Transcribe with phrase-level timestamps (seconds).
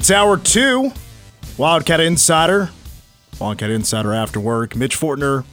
[0.00, 0.92] It's hour two.
[1.58, 2.70] Wildcat Insider.
[3.38, 4.74] Wildcat Insider after work.
[4.74, 5.44] Mitch Fortner.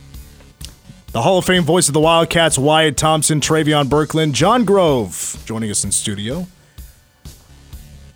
[1.12, 5.70] The Hall of Fame voice of the Wildcats, Wyatt Thompson, Travion Berkland, John Grove joining
[5.70, 6.48] us in studio.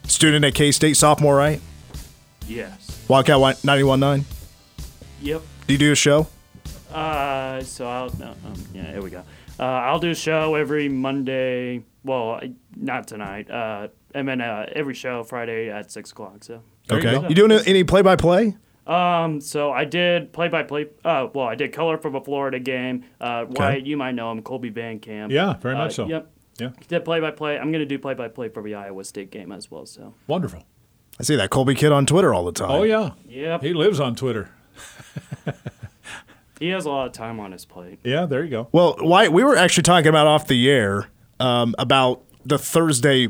[0.07, 1.59] Student at K State, sophomore, right?
[2.47, 3.03] Yes.
[3.09, 4.23] Wildcat 91.9.
[5.21, 5.41] Yep.
[5.67, 6.27] Do you do a show?
[6.93, 9.25] Uh, so I'll no, um, yeah, here we go.
[9.59, 11.83] Uh, I'll do a show every Monday.
[12.05, 12.39] Well,
[12.77, 13.51] not tonight.
[13.51, 16.43] Uh, and then uh, every show Friday at six o'clock.
[16.43, 16.61] So.
[16.87, 17.27] There you okay.
[17.29, 18.57] You, doing any play by play?
[18.87, 20.87] Um, so I did play by play.
[21.05, 23.05] Uh, well, I did color for the Florida game.
[23.21, 25.31] Uh, Wyatt, you might know him, Colby Van Camp.
[25.31, 26.07] Yeah, very Uh, much so.
[26.07, 26.29] Yep.
[26.59, 27.57] Yeah, Did play by play.
[27.57, 29.85] I'm gonna do play by play for the Iowa State game as well.
[29.85, 30.13] So.
[30.27, 30.63] wonderful.
[31.19, 32.71] I see that Colby kid on Twitter all the time.
[32.71, 33.61] Oh yeah, Yep.
[33.63, 34.49] he lives on Twitter.
[36.59, 37.99] He has a lot of time on his plate.
[38.03, 38.67] Yeah, there you go.
[38.71, 41.07] Well, why we were actually talking about off the air
[41.39, 43.29] um, about the Thursday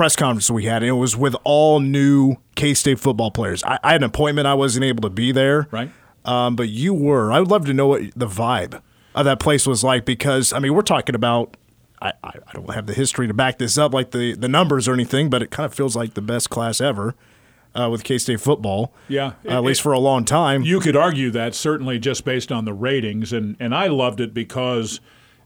[0.00, 3.62] press conference we had, and it was with all new K State football players.
[3.64, 5.90] I, I had an appointment; I wasn't able to be there, Right.
[6.24, 7.30] Um, but you were.
[7.30, 8.80] I would love to know what the vibe
[9.14, 11.54] of that place was like because I mean, we're talking about.
[12.00, 14.88] I, I I don't have the history to back this up, like the, the numbers
[14.88, 17.14] or anything, but it kind of feels like the best class ever
[17.74, 18.94] uh, with K State football.
[19.06, 20.62] Yeah, uh, at it- least for a long time.
[20.62, 24.32] You could argue that certainly just based on the ratings, and, and I loved it
[24.32, 25.00] because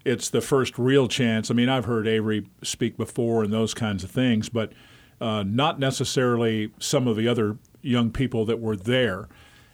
[0.05, 1.51] it's the first real chance.
[1.51, 4.73] I mean, I've heard Avery speak before and those kinds of things, but
[5.21, 9.29] uh, not necessarily some of the other young people that were there.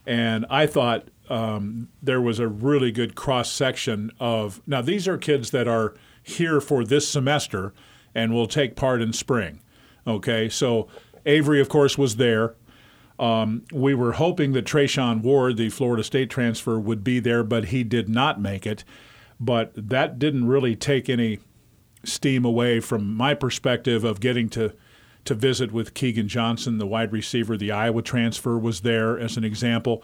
[0.06, 5.16] And I thought um, there was a really good cross section of now these are
[5.16, 7.72] kids that are here for this semester
[8.14, 9.60] and will take part in spring.
[10.06, 10.88] Okay, so
[11.26, 12.54] Avery, of course, was there.
[13.18, 17.66] Um, we were hoping that Treshaun Ward, the Florida State transfer, would be there, but
[17.66, 18.82] he did not make it.
[19.40, 21.38] But that didn't really take any
[22.04, 24.74] steam away from my perspective of getting to
[25.22, 27.56] to visit with Keagan Johnson, the wide receiver.
[27.56, 30.02] The Iowa transfer was there as an example.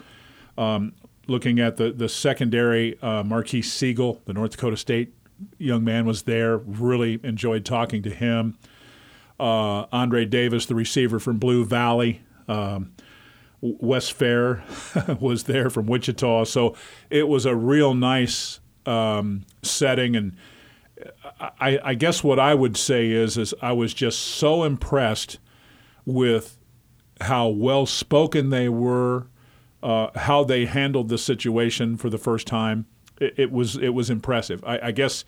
[0.58, 0.94] Um,
[1.26, 5.14] looking at the the secondary, uh, Marques Sigle, the North Dakota State
[5.58, 6.58] young man, was there.
[6.58, 8.58] Really enjoyed talking to him.
[9.38, 12.22] Uh, Andre Davis, the receiver from Blue Valley.
[12.48, 12.92] Um,
[13.60, 14.62] Wes Fair
[15.20, 16.76] was there from Wichita, so
[17.10, 20.16] it was a real nice um, setting.
[20.16, 20.36] And
[21.40, 25.38] I, I guess what I would say is, is I was just so impressed
[26.04, 26.58] with
[27.20, 29.26] how well spoken they were,
[29.82, 32.86] uh, how they handled the situation for the first time.
[33.20, 34.62] It, it was it was impressive.
[34.64, 35.24] I, I guess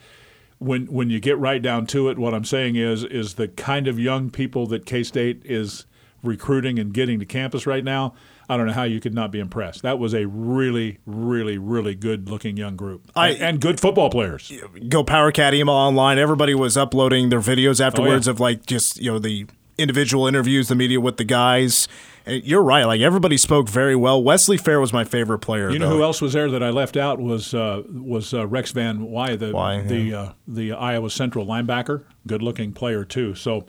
[0.59, 3.89] when when you get right down to it, what I'm saying is is the kind
[3.89, 5.87] of young people that K State is
[6.23, 8.15] recruiting and getting to campus right now.
[8.48, 9.82] I don't know how you could not be impressed.
[9.82, 14.50] That was a really, really, really good looking young group I- and, good football players.
[14.88, 16.19] go Power email online.
[16.19, 18.34] Everybody was uploading their videos afterwards Oh, yeah.
[18.34, 21.86] of like just you know the individual interviews, the media with the guys.
[22.26, 22.84] You're right.
[22.84, 24.22] Like everybody spoke very well.
[24.22, 25.70] Wesley Fair was my favorite player.
[25.70, 25.97] You know though.
[25.97, 29.36] who else was there that I left out was uh, was uh, Rex Van Wy,
[29.36, 33.34] the Wy, the uh, the Iowa Central linebacker, good looking player too.
[33.34, 33.65] So,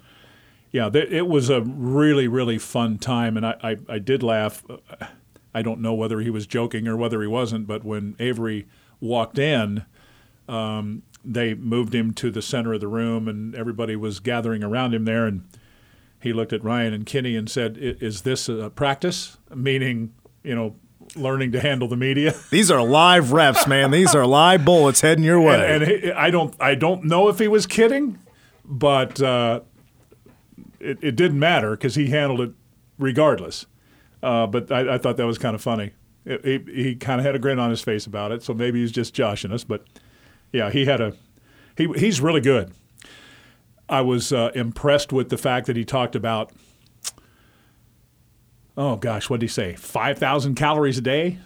[0.72, 4.64] yeah, th- it was a really really fun time, and I, I, I did laugh.
[5.54, 8.68] I don't know whether he was joking or whether he wasn't, but when Avery
[9.02, 9.84] walked in,
[10.48, 14.94] um, they moved him to the center of the room, and everybody was gathering around
[14.94, 15.44] him there, and
[16.22, 20.14] he looked at Ryan and Kinney and said, "I- "Is this a practice?" Meaning,
[20.44, 20.76] you know,
[21.16, 22.36] learning to handle the media.
[22.52, 23.90] These are live reps, man.
[23.92, 25.74] These are live bullets heading your way.
[25.74, 28.20] and, and he, I don't I don't know if he was kidding,
[28.64, 29.62] but uh,
[30.80, 32.52] it, it didn't matter because he handled it
[32.98, 33.66] regardless.
[34.22, 35.92] Uh, but I, I thought that was kind of funny.
[36.26, 38.82] It- he he kind of had a grin on his face about it, so maybe
[38.82, 39.64] he's just joshing us.
[39.64, 39.86] But
[40.52, 41.14] yeah, he had a
[41.78, 42.72] he he's really good.
[43.88, 46.52] I was uh, impressed with the fact that he talked about.
[48.78, 49.76] Oh gosh, what did he say?
[49.76, 51.38] Five thousand calories a day,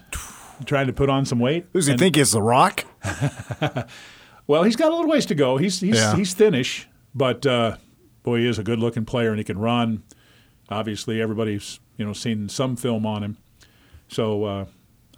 [0.65, 1.65] trying to put on some weight.
[1.74, 2.86] Who's he And- think is the Rock?
[4.47, 5.57] well, he's got a little ways to go.
[5.57, 6.15] He's he's Yeah.
[6.15, 7.77] he's thinnish, but uh,
[8.24, 10.04] boy, he is a good-looking player and he can run.
[10.70, 13.38] Obviously, everybody's you know seen some film on him,
[14.08, 14.66] so uh,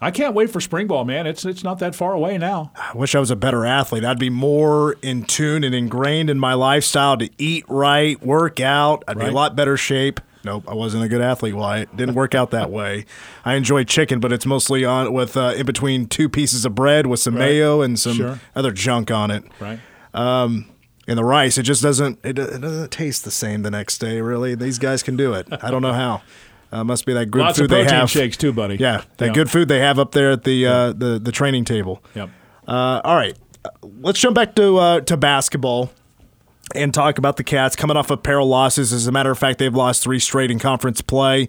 [0.00, 1.26] I can't wait for spring ball, man.
[1.26, 2.72] It's it's not that far away now.
[2.76, 4.04] I wish I was a better athlete.
[4.04, 9.04] I'd be more in tune and ingrained in my lifestyle to eat right, work out.
[9.08, 9.32] I'd be Right.
[9.32, 10.20] a lot better shape.
[10.44, 11.54] Nope, I wasn't a good athlete.
[11.54, 13.04] Well, it didn't work out that way.
[13.44, 17.06] I enjoy chicken, but it's mostly on with uh, in between two pieces of bread
[17.06, 17.46] with some Right.
[17.46, 18.40] mayo and some Sure.
[18.54, 19.44] other junk on it.
[19.58, 19.80] Right?
[21.08, 24.20] And the rice, it just doesn't it, it doesn't taste the same the next day.
[24.20, 25.46] Really, these guys can do it.
[25.62, 26.22] I don't know how.
[26.72, 28.10] Uh, must be that good Lots food they have.
[28.10, 28.74] shakes too, buddy.
[28.76, 29.32] Yeah, that Yeah.
[29.32, 32.02] good food they have up there at the uh, the the training table.
[32.14, 32.30] Yep.
[32.66, 33.36] Uh, all right,
[34.00, 35.90] let's jump back to uh, to basketball.
[36.74, 38.92] and talk about the Cats coming off a pair of losses.
[38.92, 41.48] As a matter of fact, they've lost three straight in conference play.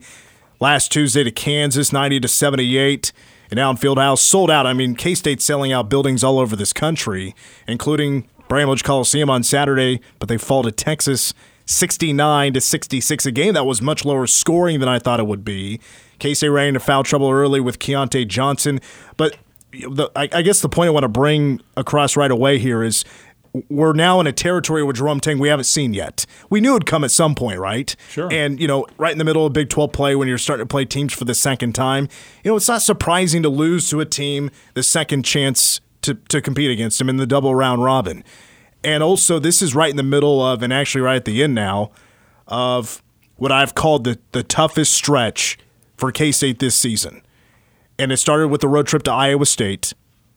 [0.59, 3.11] Last Tuesday to Kansas, 90 to 78
[3.51, 4.67] in Allen Fieldhouse, sold out.
[4.67, 7.33] I mean, K State selling out buildings all over this country,
[7.67, 11.33] including Bramlage Coliseum on Saturday, but they fall to Texas
[11.65, 15.43] 69 to 66, a game that was much lower scoring than I thought it would
[15.43, 15.79] be.
[16.19, 18.79] K State ran into foul trouble early with Keyontae Johnson,
[19.17, 19.37] but
[19.71, 23.03] the, I, I guess the point I want to bring across right away here is
[23.69, 26.25] we're now in a territory with Jerome Tang we haven't seen yet.
[26.49, 27.95] We knew it'd come at some point, right?
[28.09, 28.31] Sure.
[28.31, 30.69] And, you know, right in the middle of Big 12 play when you're starting to
[30.69, 32.07] play teams for the second time,
[32.43, 36.41] you know, it's not surprising to lose to a team the second chance to, to
[36.41, 38.23] compete against them in the double round robin.
[38.83, 41.53] And also, this is right in the middle of, and actually right at the end
[41.53, 41.91] now,
[42.47, 43.03] of
[43.35, 45.57] what I've called the, the toughest stretch
[45.97, 47.21] for K State this season.
[47.99, 49.93] And it started with the road trip to Iowa State.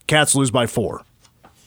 [0.07, 1.05] Cats lose by four.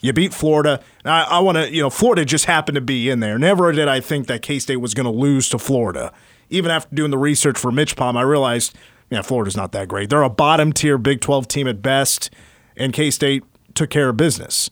[0.01, 0.83] You beat Florida.
[1.05, 3.39] I, I want to, you know, Florida just happened to be in there.
[3.39, 6.11] Never did I think that K State was going to lose to Florida.
[6.49, 8.75] Even after doing the research for Mitch Palm, I realized,
[9.09, 10.09] yeah, Florida's not that great.
[10.09, 12.29] They're a bottom tier Big 12 team at best,
[12.75, 13.43] and K State
[13.75, 14.69] took care of business.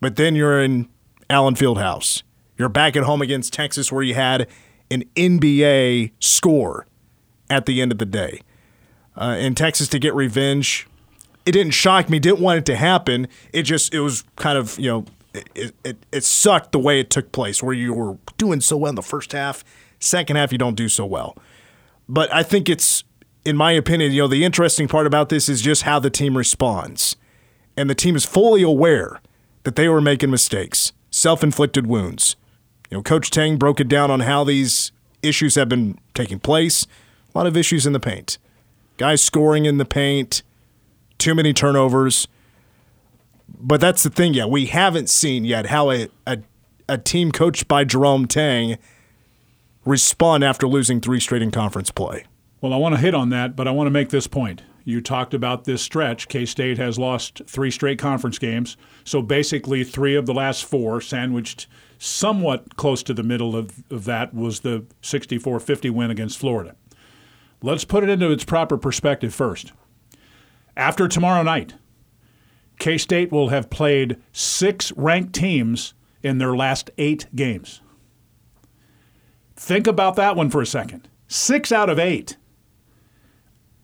[0.00, 0.88] But then you're in
[1.30, 2.22] Allen Fieldhouse.
[2.58, 4.46] You're back at home against Texas, where you had
[4.90, 6.86] an NBA score
[7.48, 8.40] at the end of the day.
[9.16, 10.86] Uh, in Texas to get revenge,
[11.44, 12.18] it didn't shock me.
[12.18, 13.28] Didn't want it to happen.
[13.52, 15.04] It just it was kind of you know
[15.54, 18.90] it, it it sucked the way it took place, where you were doing so well
[18.90, 19.64] in the first half,
[19.98, 21.36] second half you don't do so well.
[22.08, 23.04] But I think it's
[23.44, 26.36] in my opinion, you know, the interesting part about this is just how the team
[26.36, 27.16] responds,
[27.76, 29.20] and the team is fully aware
[29.64, 32.36] that they were making mistakes, self-inflicted wounds.
[32.90, 34.92] You know, Coach Tang broke it down on how these
[35.22, 36.86] issues have been taking place.
[37.34, 38.38] A lot of issues in the paint,
[38.96, 40.42] guys scoring in the paint
[41.18, 42.26] too many turnovers.
[43.48, 44.46] But that's the thing, yeah.
[44.46, 46.38] We haven't seen yet how a, a,
[46.88, 48.76] a team coached by Jerome Tang
[49.84, 52.24] respond after losing three straight in conference play.
[52.60, 54.62] Well, I want to hit on that, but I want to make this point.
[54.84, 56.28] You talked about this stretch.
[56.28, 58.76] K State has lost three straight conference games.
[59.04, 61.66] So basically, three of the last four, sandwiched
[61.98, 66.74] somewhat close to the middle of, of that, was the 64 50 win against Florida.
[67.62, 69.72] Let's put it into its proper perspective first.
[70.76, 71.74] After tomorrow night,
[72.78, 77.80] K State will have played six ranked teams in their last eight games.
[79.54, 81.08] Think about that one for a second.
[81.28, 82.36] Six out of eight.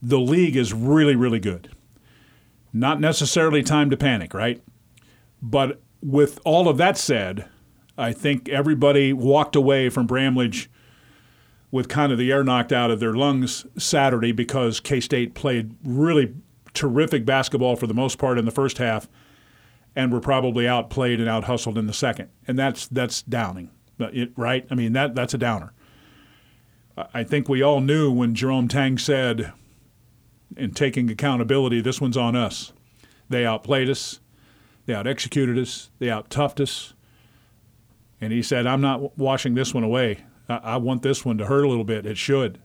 [0.01, 1.71] The league is really, really good.
[2.73, 4.63] Not necessarily time to panic, right?
[5.43, 7.47] But with all of that said,
[7.97, 10.71] I think everybody walked away from Bramlage
[11.71, 15.75] with kind of the air knocked out of their lungs Saturday because K State played
[15.85, 16.35] really
[16.75, 19.09] terrific basketball for the most part in the first half,
[19.97, 22.29] and were probably outplayed and out hustled in the second.
[22.47, 23.71] And that's that's downing,
[24.37, 24.67] right?
[24.71, 25.73] I mean that that's a downer.
[27.13, 29.53] I think we all knew when Jerome Tang said,
[30.57, 32.73] in taking accountability, this one's on us.
[33.29, 34.21] They outplayed us,
[34.87, 36.95] they out executed us, they out toughed us.
[38.21, 40.25] And he said, I'm not washing this one away.
[40.49, 42.07] I, I want this one to hurt a little bit.
[42.07, 42.59] It should.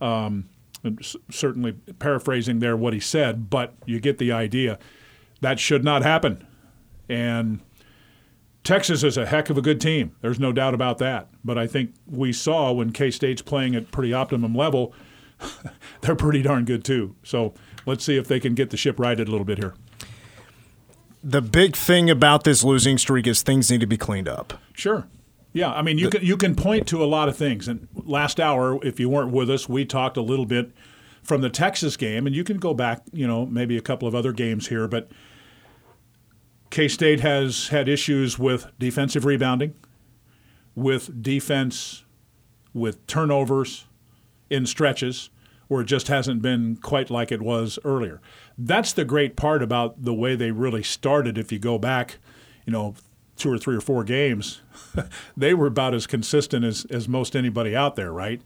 [0.00, 0.48] Um,
[1.30, 4.78] certainly paraphrasing there what he said, but you get the idea.
[5.40, 6.46] That should not happen.
[7.08, 7.60] And
[8.64, 10.14] Texas is a heck of a good team.
[10.20, 11.28] There's no doubt about that.
[11.44, 14.92] But I think we saw when K State's playing at pretty optimum level,
[16.00, 17.14] they're pretty darn good too.
[17.22, 17.54] So
[17.86, 19.74] let's see if they can get the ship righted a little bit here.
[21.22, 24.54] The big thing about this losing streak is things need to be cleaned up.
[24.72, 25.08] Sure.
[25.52, 27.66] Yeah, I mean, you can you can point to a lot of things.
[27.66, 30.70] And last hour, if you weren't with us, we talked a little bit
[31.22, 34.14] from the Texas game, and you can go back, you know, maybe a couple of
[34.14, 35.10] other games here, but
[36.70, 39.74] K State has had issues with defensive rebounding,
[40.74, 42.04] with defense,
[42.72, 43.87] with turnovers
[44.50, 45.30] in stretches
[45.68, 48.20] where it just hasn't been quite like it was earlier.
[48.56, 51.36] That's the great part about the way they really started.
[51.36, 52.18] If you go back,
[52.66, 52.94] you know,
[53.36, 54.62] two or three or four games,
[55.36, 58.40] they were about as consistent as, as most anybody out there, right?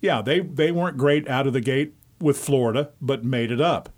[0.00, 3.90] Yeah, they, they weren't great out of the gate with Florida, but made it up.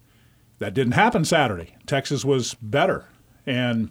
[0.58, 1.76] That didn't happen Saturday.
[1.86, 3.06] Texas was better.
[3.46, 3.90] And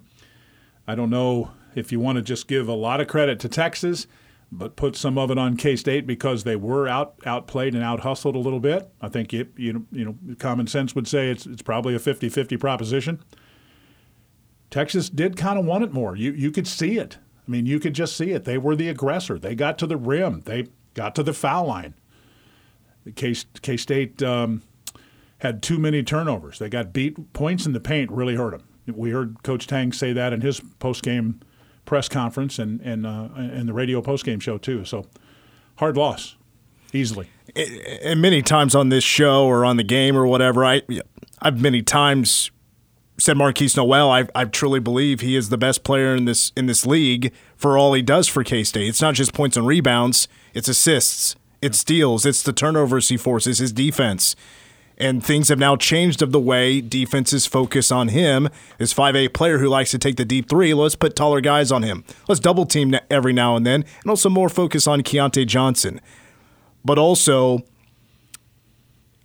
[0.88, 4.08] I don't know if you want to just give a lot of credit to Texas,
[4.52, 8.02] but put some of it on K State because they were out outplayed and out
[8.02, 8.90] hustled a little bit.
[9.02, 12.60] I think you know, you know, common sense would say it's it's probably a 50-50
[12.60, 13.24] proposition.
[14.70, 16.16] Texas did kind of want it more.
[16.16, 17.18] You you could see it.
[17.48, 18.44] I mean, you could just see it.
[18.44, 19.40] They were the aggressor.
[19.40, 20.42] They got to the rim.
[20.46, 21.94] They got to the foul line.
[23.16, 24.64] K State um,
[25.40, 26.60] had too many turnovers.
[26.60, 27.34] They got beat.
[27.34, 28.64] Points in the paint really hurt them.
[28.96, 31.42] We heard Coach Tang say that in his post game
[31.88, 34.86] press conference and and uh, and the radio postgame show too.
[34.86, 35.08] So
[35.78, 36.36] hard loss,
[36.94, 37.30] easily.
[37.56, 40.84] and many times on this show or on the game or whatever, I
[41.42, 42.52] I've many times
[43.18, 44.12] said Markquis Nowell.
[44.12, 47.76] I I truly believe he is the best player in this in this league for
[47.76, 48.88] all he does for K State.
[48.88, 53.58] It's not just points and rebounds; it's assists, it's steals, it's the turnovers he forces,
[53.58, 54.36] his defense.
[55.00, 58.50] And things have now changed of the way defenses focus on him.
[58.80, 61.84] This 5'8 player who likes to take the deep three, let's put taller guys on
[61.84, 62.04] him.
[62.28, 66.02] Let's double team every now and then, and also more focus on Keyontae Johnson.
[66.84, 67.60] But also,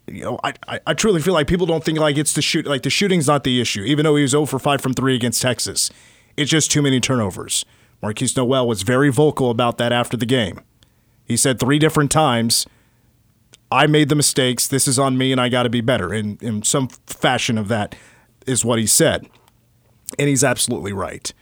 [0.06, 2.66] you know, I, I, I truly feel like people don't think like it's the shoot
[2.66, 5.14] like the shooting's not the issue, even though he was 0 for 5 from 3
[5.14, 5.90] against Texas.
[6.36, 7.64] It's just too many turnovers.
[8.02, 10.60] Markquis Nowell was very vocal about that after the game.
[11.24, 12.66] He said three different times,
[13.72, 16.12] I made the mistakes, this is on me, and I got to be better.
[16.12, 17.94] In, in some fashion of that
[18.46, 19.26] is what he said.
[20.18, 21.32] And he's absolutely right.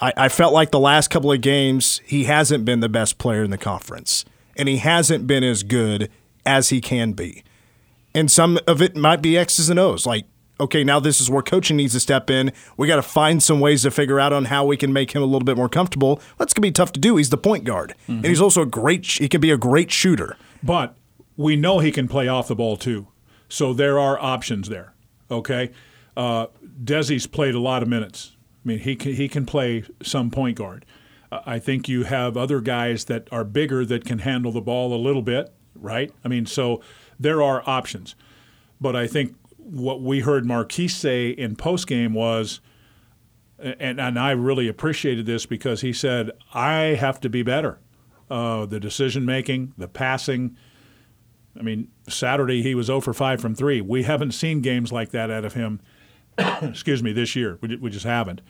[0.00, 3.44] I, I felt like the last couple of games, he hasn't been the best player
[3.44, 4.24] in the conference,
[4.56, 6.10] and he hasn't been as good
[6.46, 7.44] as he can be
[8.14, 10.06] and some of it might be X's and O's.
[10.06, 10.26] Like,
[10.60, 12.52] okay, now this is where coaching needs to step in.
[12.76, 15.22] We got to find some ways to figure out on how we can make him
[15.22, 16.20] a little bit more comfortable.
[16.38, 17.16] That's gonna be tough to do.
[17.16, 18.12] He's the point guard, mm-hmm.
[18.12, 19.04] and he's also a great.
[19.04, 20.36] He can be a great shooter.
[20.62, 20.96] But
[21.36, 23.08] we know he can play off the ball too,
[23.48, 24.94] so there are options there.
[25.30, 25.70] Okay,
[26.16, 26.46] uh,
[26.82, 28.36] Desi's played a lot of minutes.
[28.64, 30.84] I mean, he can, he can play some point guard.
[31.30, 34.94] Uh, I think you have other guys that are bigger that can handle the ball
[34.94, 36.12] a little bit, right?
[36.24, 36.80] I mean, so
[37.18, 38.14] there are options.
[38.80, 42.60] But I think what we heard Markquis say in postgame was,
[43.58, 47.78] and, and I really appreciated this because he said, I have to be better.
[48.30, 50.56] Uh, the decision making, the passing.
[51.58, 53.80] I mean, Saturday he was 0 for 5 from 3.
[53.80, 55.80] We haven't seen games like that out of him,
[56.38, 57.58] excuse me, this year.
[57.60, 58.40] We, we just haven't.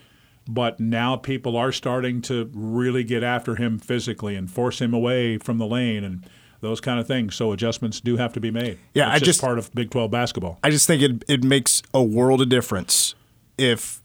[0.47, 5.39] But now people are starting to really get after him physically and force him away
[5.39, 6.05] from the lane.
[6.05, 6.29] And
[6.65, 7.37] those kind of things.
[7.37, 8.79] So adjustments do have to be made.
[8.95, 10.59] Yeah, it's I just, part of Big 12 basketball.
[10.65, 13.15] I just think it it makes a world of difference
[13.57, 14.03] if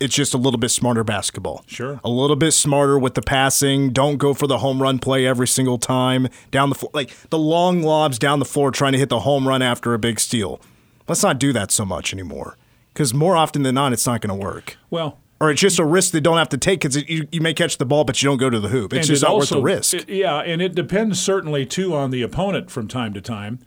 [0.00, 1.64] it's just a little bit smarter basketball.
[1.66, 2.00] Sure.
[2.04, 3.90] A little bit smarter with the passing.
[3.90, 6.90] Don't go for the home run play every single time down the floor.
[6.94, 9.98] Like the long lobs down the floor trying to hit the home run after a
[9.98, 10.60] big steal.
[11.08, 12.56] Let's not do that so much anymore.
[12.92, 14.76] Because more often than not, it's not going to work.
[14.90, 17.54] Well, or it's just a risk they don't have to take because you, you may
[17.54, 18.92] catch the ball, but you don't go to the hoop.
[18.92, 19.94] It's just it not also, worth the risk.
[19.94, 23.60] It, yeah, and it depends certainly too on the opponent from time to time.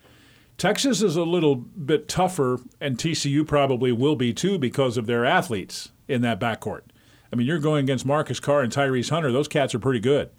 [0.57, 5.25] Texas is a little bit tougher, and TCU probably will be too because of their
[5.25, 6.81] athletes in that backcourt.
[7.31, 10.29] I mean, you're going against Marcus Carr and Tyrese Hunter; those cats are pretty good.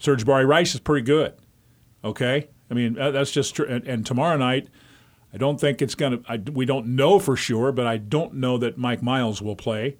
[0.00, 1.34] Sir'Jabari Rice is pretty good.
[2.04, 3.66] Okay, I mean that's just true.
[3.66, 4.68] And, and tomorrow night,
[5.32, 6.52] I don't think it's going to.
[6.52, 9.96] We don't know for sure, but I don't know that Mike Miles will play.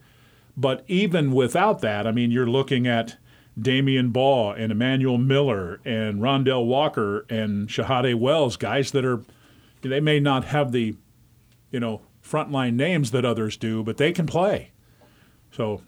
[0.57, 3.19] But even without that, I mean, you're looking at
[3.59, 9.23] Damion Baugh and Emmanuel Miller and Rondel Walker and Shahada Wells, guys that are,
[9.83, 10.97] they may not have the,
[11.71, 14.73] you know, frontline names that others do, but they can play.
[15.53, 15.83] So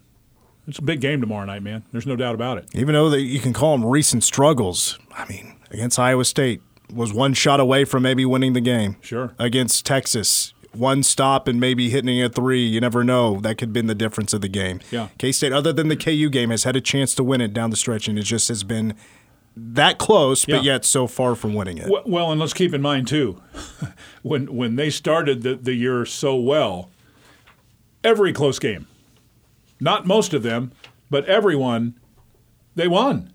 [0.67, 1.85] it's a big game tomorrow night, man.
[1.93, 2.67] There's no doubt about it.
[2.75, 6.61] Even though that you can call them recent struggles, I mean, against Iowa State
[6.93, 8.97] was one shot away from maybe winning the game.
[9.00, 9.35] Sure.
[9.38, 12.65] Against Texas, one stop and maybe hitting a three.
[12.65, 13.41] You never know.
[13.41, 14.81] That could have been the difference of the game.
[14.91, 15.09] Yeah.
[15.19, 17.71] K State, other than the KU game, has had a chance to win it down
[17.71, 18.95] the stretch, and it just has been
[19.57, 20.73] that close, but yeah.
[20.73, 21.91] yet so far from winning it.
[22.07, 23.41] Well, and let's keep in mind too,
[24.23, 26.91] when when they started the, the year so well,
[28.05, 28.87] every close game,
[29.80, 30.73] not most of them,
[31.11, 31.99] but everyone,
[32.75, 33.32] they won.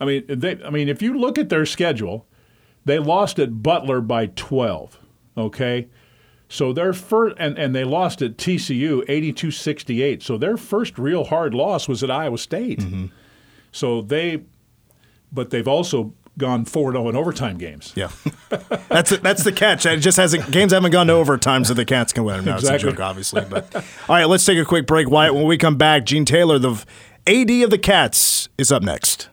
[0.00, 0.62] I mean, they.
[0.64, 2.26] I mean, if you look at their schedule,
[2.84, 4.98] they lost at Butler by twelve.
[5.36, 5.88] Okay,
[6.52, 10.22] so their first, and, and they lost at TCU 82 68.
[10.22, 12.80] So their first real hard loss was at Iowa State.
[12.80, 13.06] Mm-hmm.
[13.70, 14.42] So they,
[15.32, 17.92] but they've also gone 4 0 in overtime games.
[17.94, 18.10] Yeah.
[18.88, 19.86] that's that's the catch.
[19.86, 22.44] It just hasn't, games haven't gone to overtime, so the Cats can win.
[22.44, 22.74] No, exactly.
[22.74, 23.44] it's a joke, obviously.
[23.48, 25.08] But all right, let's take a quick break.
[25.08, 26.84] Wyatt, when we come back, Gene Taylor, the
[27.26, 29.28] AD of the Cats, is up next.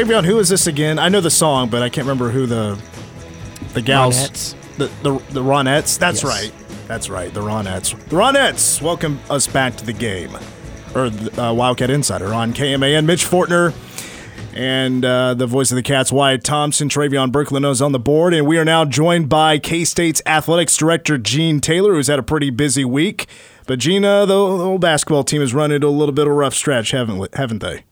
[0.00, 0.98] Travion, who is this again?
[0.98, 2.80] I know the song, but I can't remember who the
[3.74, 4.16] the gals.
[4.16, 4.54] Ronettes.
[4.78, 5.98] the the, the Ronettes.
[5.98, 6.24] That's Yes.
[6.24, 6.52] right.
[6.88, 7.32] That's right.
[7.34, 7.90] The Ronettes.
[8.08, 10.30] The Ronettes welcome us back to the game,
[10.94, 13.04] or the, uh, Wildcat Insider on KMAN.
[13.04, 13.74] Mitch Fortner
[14.54, 18.46] and uh, the voice of the Cats, Wyatt Thompson, Travion Berklin on the board, and
[18.46, 22.48] we are now joined by K State's athletics director Gene Taylor, who's had a pretty
[22.48, 23.26] busy week.
[23.66, 26.32] But Gene, uh, the, the whole basketball team has run into a little bit of
[26.32, 27.84] a rough stretch, haven't haven't they?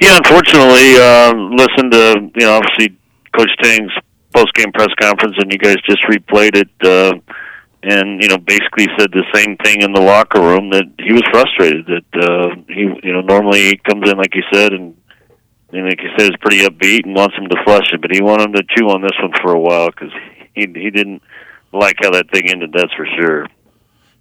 [0.00, 2.96] Yeah, unfortunately, uh, listened to you know obviously
[3.36, 3.92] Coach Tang's
[4.34, 7.12] post game press conference, and you guys just replayed it, uh,
[7.82, 11.22] and you know basically said the same thing in the locker room that he was
[11.30, 14.96] frustrated that uh, he you know normally he comes in like you said and.
[15.72, 18.22] And like you said, is pretty upbeat and wants him to flush it, but he
[18.22, 20.12] wanted him to chew on this one for a while because
[20.54, 21.20] he he didn't
[21.72, 22.70] like how that thing ended.
[22.72, 23.48] That's for sure.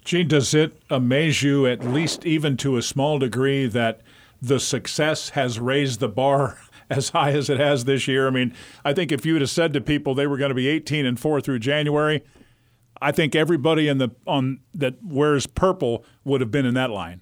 [0.03, 4.01] Gene, does it amaze you, at least even to a small degree, that
[4.43, 6.59] the success has raised the bar
[6.89, 8.27] as high as it has this year?
[8.27, 10.55] I mean, I think if you would have said to people they were going to
[10.55, 12.21] be 18 and 4 through January,
[13.01, 17.21] I think everybody in the on that wears purple would have been in that line.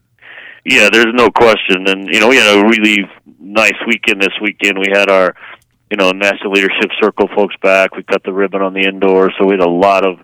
[0.65, 1.87] Yeah, there's no question.
[1.87, 3.09] And, you know, we had a really
[3.39, 4.77] nice weekend this weekend.
[4.77, 5.35] We had our,
[5.89, 7.95] you know, National Leadership Circle folks back.
[7.95, 9.31] We cut the ribbon on the indoor.
[9.39, 10.19] So we had a lot of,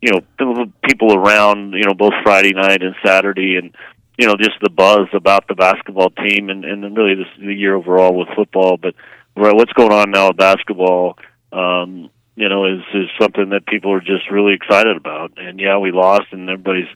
[0.00, 3.56] you know, people around, you know, both Friday night and Saturday.
[3.56, 3.74] And,
[4.20, 7.74] you know, just the buzz about the basketball team and, and really this, the year
[7.74, 8.76] overall with football.
[8.76, 8.94] But
[9.34, 11.16] what's going on now with basketball,
[11.52, 15.32] um, you know, is, is something that people are just really excited about.
[15.38, 16.88] And yeah, we lost and everybody's,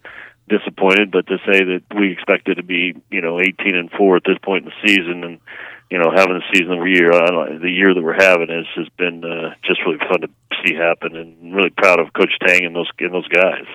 [0.49, 4.25] disappointed, but to say that we expected to be, you know, 18 and 4 at
[4.25, 5.41] this point in the season and,
[5.91, 8.67] you know, having the season of year, I don't, the year that we're having has
[8.77, 10.29] has been uh, just really fun to
[10.65, 13.67] see happen and really proud of Coach Tang and those and those guys.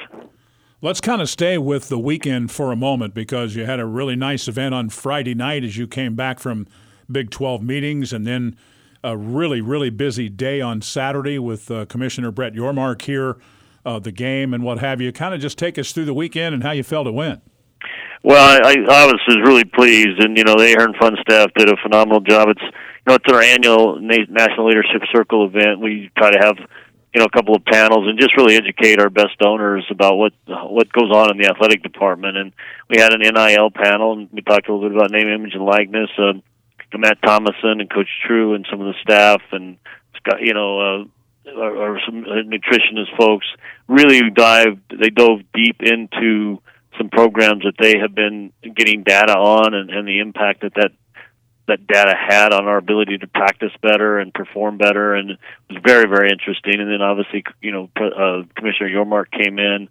[0.82, 4.16] Let's kind of stay with the weekend for a moment because you had a really
[4.16, 6.68] nice event on Friday night as you came back from
[7.12, 8.56] Big 12 meetings and then
[9.04, 13.36] a really, really busy day on Saturday with uh, Commissioner Brett Yormark here,
[13.86, 15.12] uh, the game and what have you.
[15.12, 17.42] Kind of just take us through the weekend and how you felt it went.
[18.24, 21.76] Well, I, I was really pleased, and you know, the Ahearn Fund staff did a
[21.84, 22.48] phenomenal job.
[22.50, 22.72] It's you
[23.08, 25.82] know, it's our annual Na- National Leadership Circle event.
[25.82, 26.58] We try to have
[27.14, 30.34] you know a couple of panels and just really educate our best donors about what
[30.48, 32.38] what goes on in the athletic department.
[32.38, 32.54] And
[32.90, 35.66] we had an NIL panel, and we talked a little bit about name, image, and
[35.66, 36.10] likeness.
[36.18, 36.44] Um,
[36.94, 39.78] Matt Thomason and Coach True and some of the staff, and
[40.18, 40.80] Scott, you know.
[40.80, 41.06] Uh,
[41.56, 43.48] or, or some nutritionist folks
[43.88, 46.62] really dived they dove deep into
[46.96, 50.92] some programs that they have been getting data on and, and the impact that that
[51.70, 55.82] that data had on our ability to practice better and perform better and it was
[55.86, 59.88] very very interesting and then obviously you know uh, commissioner yormark came in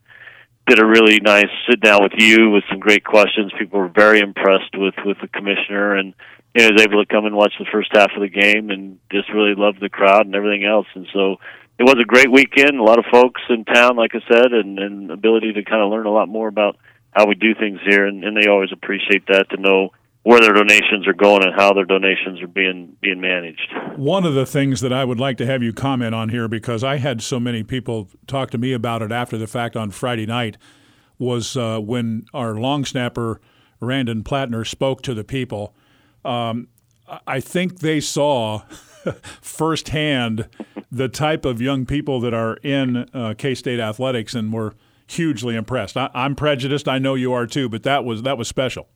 [0.66, 4.20] did a really nice sit down with you with some great questions people were very
[4.20, 6.14] impressed with with the commissioner and
[6.54, 8.98] you know, was able to come and watch the first half of the game and
[9.12, 10.86] just really loved the crowd and everything else.
[10.94, 11.36] And so
[11.78, 12.78] it was a great weekend.
[12.78, 15.90] A lot of folks in town, like I said, and, and ability to kind of
[15.90, 16.76] learn a lot more about
[17.12, 18.06] how we do things here.
[18.06, 19.90] And, and they always appreciate that to know
[20.28, 23.72] where their donations are going and how their donations are being being managed.
[23.96, 26.84] One of the things that I would like to have you comment on here, because
[26.84, 30.26] I had so many people talk to me about it after the fact on Friday
[30.26, 30.58] night,
[31.18, 33.40] was uh, when our long snapper
[33.80, 35.74] Randen Plattner spoke to the people.
[36.26, 36.68] Um,
[37.26, 38.64] I think they saw
[39.40, 40.46] firsthand
[40.92, 44.74] the type of young people that are in uh, K State athletics and were
[45.06, 45.96] hugely impressed.
[45.96, 46.86] I, I'm prejudiced.
[46.86, 48.88] I know you are too, but that was that was special.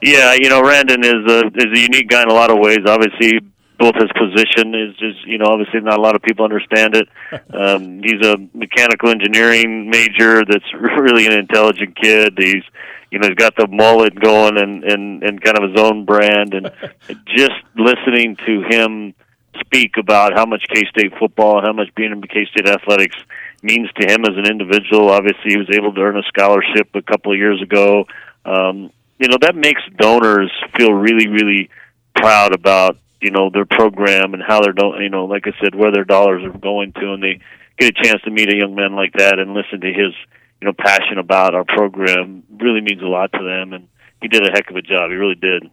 [0.00, 2.80] Yeah, you know, Randen is a is a unique guy in a lot of ways.
[2.86, 3.40] Obviously,
[3.78, 7.08] both his position is just you know obviously not a lot of people understand it.
[7.52, 12.34] Um, he's a mechanical engineering major that's really an intelligent kid.
[12.36, 12.64] He's
[13.10, 16.54] you know he's got the mullet going and and and kind of his own brand
[16.54, 16.70] and
[17.26, 19.14] just listening to him
[19.60, 23.16] speak about how much K State football and how much being in K State athletics
[23.62, 25.10] means to him as an individual.
[25.10, 28.06] Obviously, he was able to earn a scholarship a couple of years ago.
[28.44, 28.90] Um,
[29.22, 31.70] you know that makes donors feel really really
[32.14, 35.74] proud about you know their program and how they're do- you know like I said
[35.74, 37.40] where their dollars are going to and they
[37.78, 40.12] get a chance to meet a young man like that and listen to his
[40.60, 43.88] you know passion about our program really means a lot to them and
[44.22, 45.10] he did a heck of a job.
[45.10, 45.70] He really did.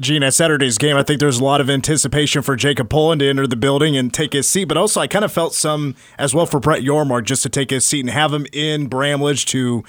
[0.00, 3.28] Gene, at Saturday's game, I think there's a lot of anticipation for Jacob Pullen to
[3.28, 6.34] enter the building and take his seat, but also I kind of felt some as
[6.34, 9.84] well for Brett Yormark just to take his seat and have him in Bramlage to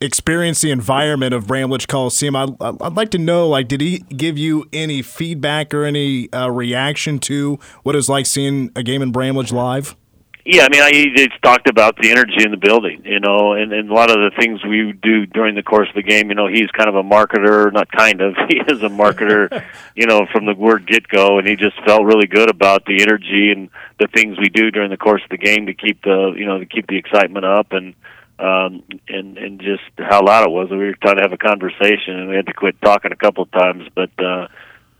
[0.00, 2.36] experience the environment of Bramlage Coliseum.
[2.36, 6.48] I, I'd like to know, like, did he give you any feedback or any uh,
[6.48, 9.96] reaction to what it was like seeing a game in Bramlage live?
[10.46, 13.72] Yeah, I mean, I just talked about the energy in the building, you know, and,
[13.72, 16.28] and a lot of the things we do during the course of the game.
[16.28, 20.06] You know, he's kind of a marketer, not kind of, he is a marketer, you
[20.06, 23.52] know, from the word get go, and he just felt really good about the energy
[23.52, 26.44] and the things we do during the course of the game to keep the, you
[26.44, 27.94] know, to keep the excitement up and
[28.38, 30.70] um, and and just how loud it was.
[30.70, 33.44] We were trying to have a conversation, and we had to quit talking a couple
[33.44, 34.10] of times, but.
[34.18, 34.48] uh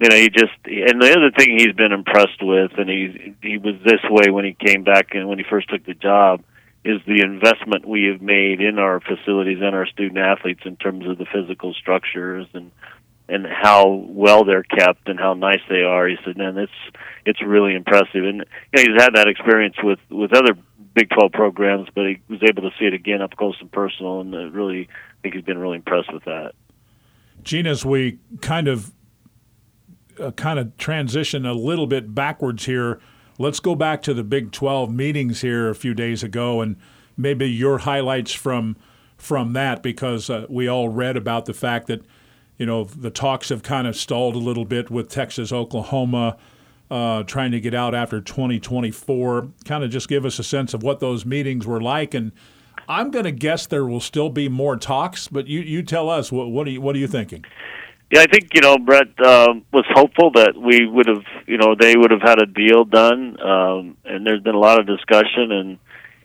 [0.00, 3.58] you know, he just and the other thing he's been impressed with, and he he
[3.58, 6.42] was this way when he came back and when he first took the job,
[6.84, 11.06] is the investment we have made in our facilities and our student athletes in terms
[11.06, 12.70] of the physical structures and
[13.28, 16.06] and how well they're kept and how nice they are.
[16.08, 16.72] He said, "Man, it's
[17.24, 20.56] it's really impressive." And you know, he's had that experience with with other
[20.94, 24.20] Big 12 programs, but he was able to see it again up close and personal,
[24.20, 26.52] and really, I think he's been really impressed with that.
[27.42, 28.92] Gene, as we kind of
[30.18, 33.00] uh, kind of transition a little bit backwards here.
[33.38, 36.76] Let's go back to the Big 12 meetings here a few days ago and
[37.16, 38.76] maybe your highlights from
[39.16, 42.04] from that because uh, we all read about the fact that
[42.58, 46.36] you know the talks have kind of stalled a little bit with Texas, Oklahoma
[46.90, 49.48] uh, trying to get out after 2024.
[49.64, 52.32] Kind of just give us a sense of what those meetings were like and
[52.88, 56.30] I'm going to guess there will still be more talks, but you, you tell us
[56.30, 57.44] what what are you what are you thinking?
[58.10, 61.74] Yeah, I think you know Brett uh, was hopeful that we would have, you know,
[61.78, 65.50] they would have had a deal done, um, and there's been a lot of discussion,
[65.50, 65.78] and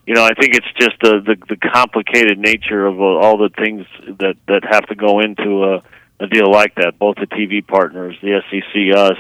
[0.06, 3.50] you know, I think it's just the the, the complicated nature of uh, all the
[3.58, 3.86] things
[4.20, 5.82] that that have to go into a,
[6.20, 7.00] a deal like that.
[7.00, 9.18] Both the TV partners, the SEC, us,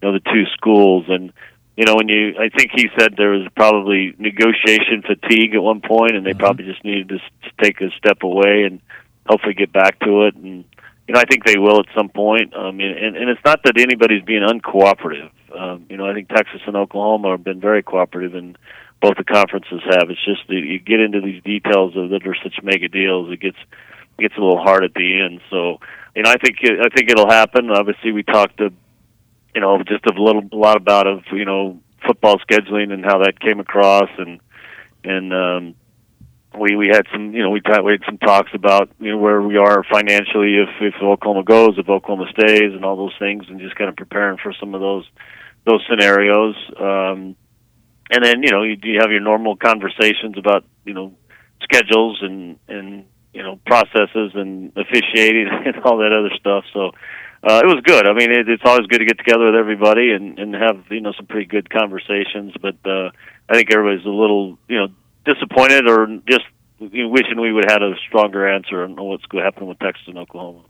[0.00, 1.32] you know, the two schools, and
[1.76, 5.80] you know, when you, I think he said there was probably negotiation fatigue at one
[5.80, 6.40] point, and they mm-hmm.
[6.40, 7.18] probably just needed to
[7.62, 8.80] take a step away and
[9.28, 10.64] hopefully get back to it and
[11.08, 12.52] you know, I think they will at some point.
[12.54, 15.30] I um, mean, and, and it's not that anybody's being uncooperative.
[15.58, 18.58] Um, you know, I think Texas and Oklahoma have been very cooperative, and
[19.00, 20.10] both the conferences have.
[20.10, 23.40] It's just that you get into these details of that are such mega deals, it
[23.40, 23.56] gets
[24.18, 25.40] it gets a little hard at the end.
[25.48, 25.80] So,
[26.18, 27.70] you know, I think I think it'll happen.
[27.70, 28.72] Obviously, we talked to,
[29.54, 33.18] you know, just a little a lot about of you know football scheduling and how
[33.18, 34.40] that came across, and
[35.04, 35.74] and um,
[36.58, 39.40] we we had some you know we we had some talks about you know where
[39.40, 43.60] we are financially if if Oklahoma goes if Oklahoma stays and all those things and
[43.60, 45.06] just kind of preparing for some of those
[45.66, 47.36] those scenarios um
[48.10, 51.14] and then you know you, you have your normal conversations about you know
[51.62, 53.04] schedules and and
[53.38, 56.90] you know processes and officiating and all that other stuff so
[57.42, 58.06] uh, it was good.
[58.08, 61.00] I mean, it, it's always good to get together with everybody and and have you
[61.00, 62.52] know some pretty good conversations.
[62.60, 63.10] But uh,
[63.48, 64.88] I think everybody's a little you know
[65.24, 66.44] disappointed or just
[66.80, 70.08] wishing we would have had a stronger answer on what's going to happen with Texas
[70.08, 70.62] and Oklahoma.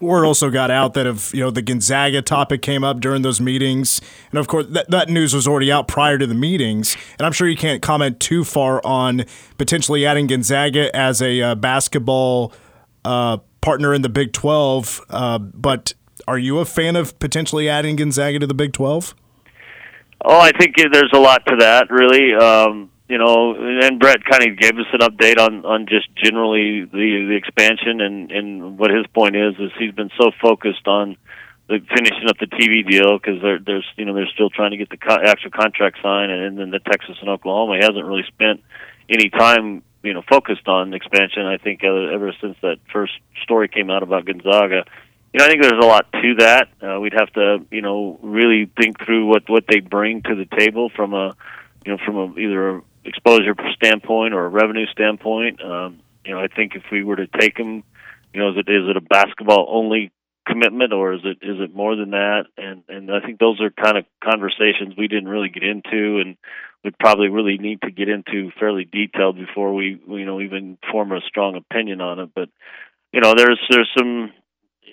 [0.00, 3.40] Word also got out that if you know the Gonzaga topic came up during those
[3.40, 7.26] meetings, and of course that, that news was already out prior to the meetings, and
[7.26, 9.24] I'm sure you can't comment too far on
[9.56, 12.52] potentially adding Gonzaga as a uh, basketball
[13.04, 15.04] uh, partner in the Big 12.
[15.10, 15.94] Uh, but
[16.28, 19.14] are you a fan of potentially adding Gonzaga to the Big 12?
[20.24, 22.34] Oh, I think there's a lot to that, really.
[22.34, 26.84] Um, you know, and Brett kind of gave us an update on on just generally
[26.84, 31.16] the the expansion and and what his point is is he's been so focused on
[31.68, 34.76] the finishing up the TV deal because they're there's you know they're still trying to
[34.76, 38.04] get the co- actual contract signed and, and then the Texas and Oklahoma he hasn't
[38.04, 38.62] really spent
[39.08, 41.46] any time you know focused on expansion.
[41.46, 44.84] I think uh, ever since that first story came out about Gonzaga.
[45.32, 46.68] You know, I think there's a lot to that.
[46.82, 50.46] Uh, we'd have to, you know, really think through what what they bring to the
[50.56, 51.36] table from a,
[51.84, 55.62] you know, from a either a exposure standpoint or a revenue standpoint.
[55.62, 57.82] Um, you know, I think if we were to take them,
[58.32, 60.12] you know, is it is it a basketball only
[60.46, 62.44] commitment or is it is it more than that?
[62.56, 66.36] And and I think those are kind of conversations we didn't really get into and
[66.84, 71.12] we'd probably really need to get into fairly detailed before we you know even form
[71.12, 72.30] a strong opinion on it.
[72.34, 72.48] But
[73.12, 74.32] you know, there's there's some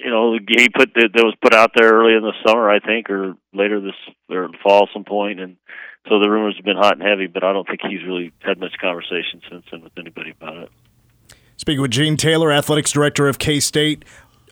[0.03, 3.09] you know he put that was put out there early in the summer, I think,
[3.09, 3.95] or later this
[4.29, 5.57] or fall some point, and
[6.07, 8.59] so the rumors have been hot and heavy, but I don't think he's really had
[8.59, 10.69] much conversation since then with anybody about it.
[11.57, 14.05] Speaking with Gene Taylor, athletics director of K State.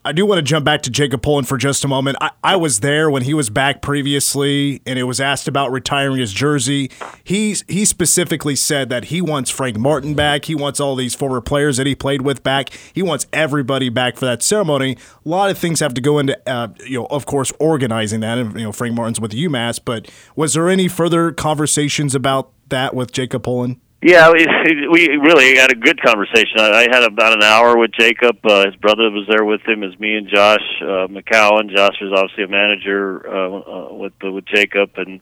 [0.05, 2.17] I do want to jump back to Jacob Pullen for just a moment.
[2.19, 6.17] I, I, was there when he was back previously, and it was asked about retiring
[6.17, 6.91] his jersey.
[7.23, 10.45] He he specifically said that he wants Frank Martin back.
[10.45, 12.69] He wants all these former players that he played with back.
[12.91, 14.97] He wants everybody back for that ceremony.
[15.25, 18.37] A lot of things have to go into, uh, you know, of course, organizing that.
[18.37, 19.79] And you know, Frank Martin's with UMass.
[19.83, 23.79] But was there any further conversations about that with Jacob Pullen?
[24.03, 24.45] Yeah, we,
[24.91, 26.59] we really had a good conversation.
[26.59, 28.37] I I had about an hour with Jacob.
[28.43, 31.73] Uh, his brother was there with him, as me and Josh uh, McCowan.
[31.73, 35.21] Josh is obviously a manager uh, uh, with uh, with Jacob, and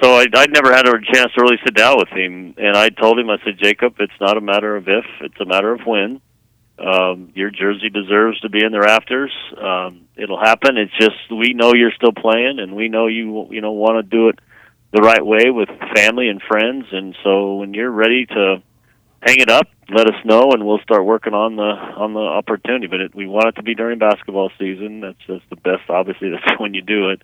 [0.00, 2.90] so I, I'd never had a chance to really sit down with him, and I
[2.90, 5.80] told him, I said, Jacob, it's not a matter of if, it's a matter of
[5.84, 6.20] when.
[6.78, 9.32] Um, your jersey deserves to be in the rafters.
[9.60, 10.78] Um, it'll happen.
[10.78, 14.02] It's just we know you're still playing, and we know you you know want to
[14.04, 14.38] do it
[14.92, 16.86] the right way with family and friends.
[16.92, 18.62] And so when you're ready to
[19.22, 22.86] hang it up, let us know, and we'll start working on the on the opportunity.
[22.86, 25.00] But it, we want it to be during basketball season.
[25.00, 25.88] That's that's the best.
[25.88, 27.22] Obviously, that's when you do it.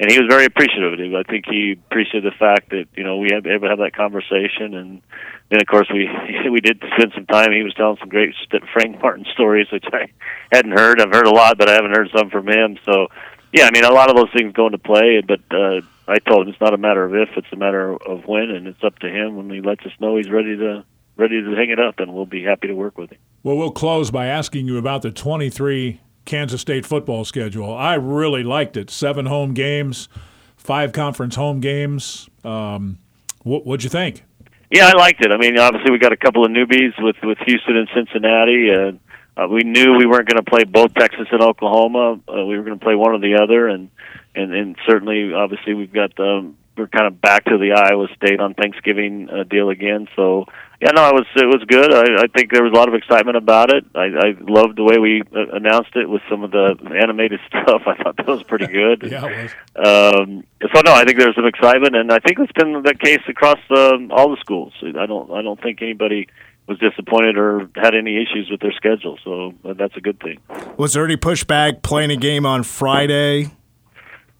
[0.00, 1.14] And he was very appreciative of it.
[1.14, 3.94] I think he appreciated the fact that you know we had able to have that
[3.94, 5.02] conversation, and
[5.50, 6.08] then of course we
[6.50, 7.52] we did spend some time.
[7.52, 8.34] He was telling some great
[8.72, 10.08] Frank Martin stories, which I
[10.52, 11.00] hadn't heard.
[11.00, 12.78] I've heard a lot, but I haven't heard some from him.
[12.86, 13.08] So,
[13.52, 15.20] yeah, I mean, a lot of those things go into play.
[15.20, 15.80] But uh,
[16.10, 18.66] I told him it's not a matter of if; it's a matter of when, and
[18.66, 20.84] it's up to him when he lets us know he's ready to
[21.16, 23.18] ready to hang it up, and we'll be happy to work with him.
[23.42, 27.72] Well, we'll close by asking you about the 23 Kansas State football schedule.
[27.72, 28.90] I really liked it.
[28.90, 30.08] Seven home games,
[30.56, 32.28] five conference home games.
[32.44, 32.98] Um,
[33.42, 34.24] what, what'd you think?
[34.70, 35.32] Yeah, I liked it.
[35.32, 39.00] I mean, obviously we got a couple of newbies with with Houston and Cincinnati, and
[39.40, 42.20] uh, we knew we weren't going to play both Texas and Oklahoma.
[42.28, 43.90] Uh, we were going to play one or the other, and
[44.34, 48.40] and and certainly, obviously, we've got um, we're kind of back to the Iowa State
[48.40, 50.08] on Thanksgiving uh, deal again.
[50.16, 50.46] So
[50.80, 51.92] yeah, no, it was it was good.
[51.92, 53.84] I, I think there was a lot of excitement about it.
[53.94, 57.82] I, I loved the way we uh, announced it with some of the animated stuff.
[57.86, 59.02] I thought that was pretty good.
[59.10, 60.14] yeah, it was.
[60.24, 63.22] Um, so no, I think there's some excitement, and I think it's been the case
[63.28, 64.72] across um, all the schools.
[64.82, 66.28] I don't I don't think anybody
[66.70, 69.18] was disappointed or had any issues with their schedule.
[69.24, 70.38] So uh, that's a good thing.
[70.76, 73.50] Was there any pushback playing a game on Friday?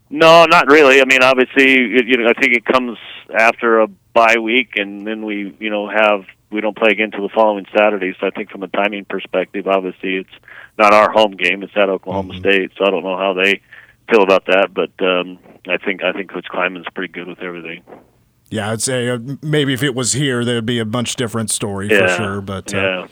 [0.09, 1.01] No, not really.
[1.01, 2.99] I mean, obviously, it, you know, I think it comes
[3.37, 7.29] after a bye week, and then we, you know, have we don't play again until
[7.29, 8.15] the following Saturday.
[8.21, 10.37] So I think from a timing perspective, obviously, it's
[10.79, 12.41] not our home game; it's at Oklahoma mm-hmm.
[12.41, 12.73] State.
[12.79, 13.61] So I don't know how they
[14.09, 15.39] feel about that, but um,
[15.69, 17.83] I think I think Coach Klieman's pretty good with everything.
[18.51, 21.89] Yeah, I'd say uh, maybe if it was here, there'd be a much different story
[21.89, 22.09] yeah.
[22.09, 22.41] for sure.
[22.41, 23.07] But uh, yeah.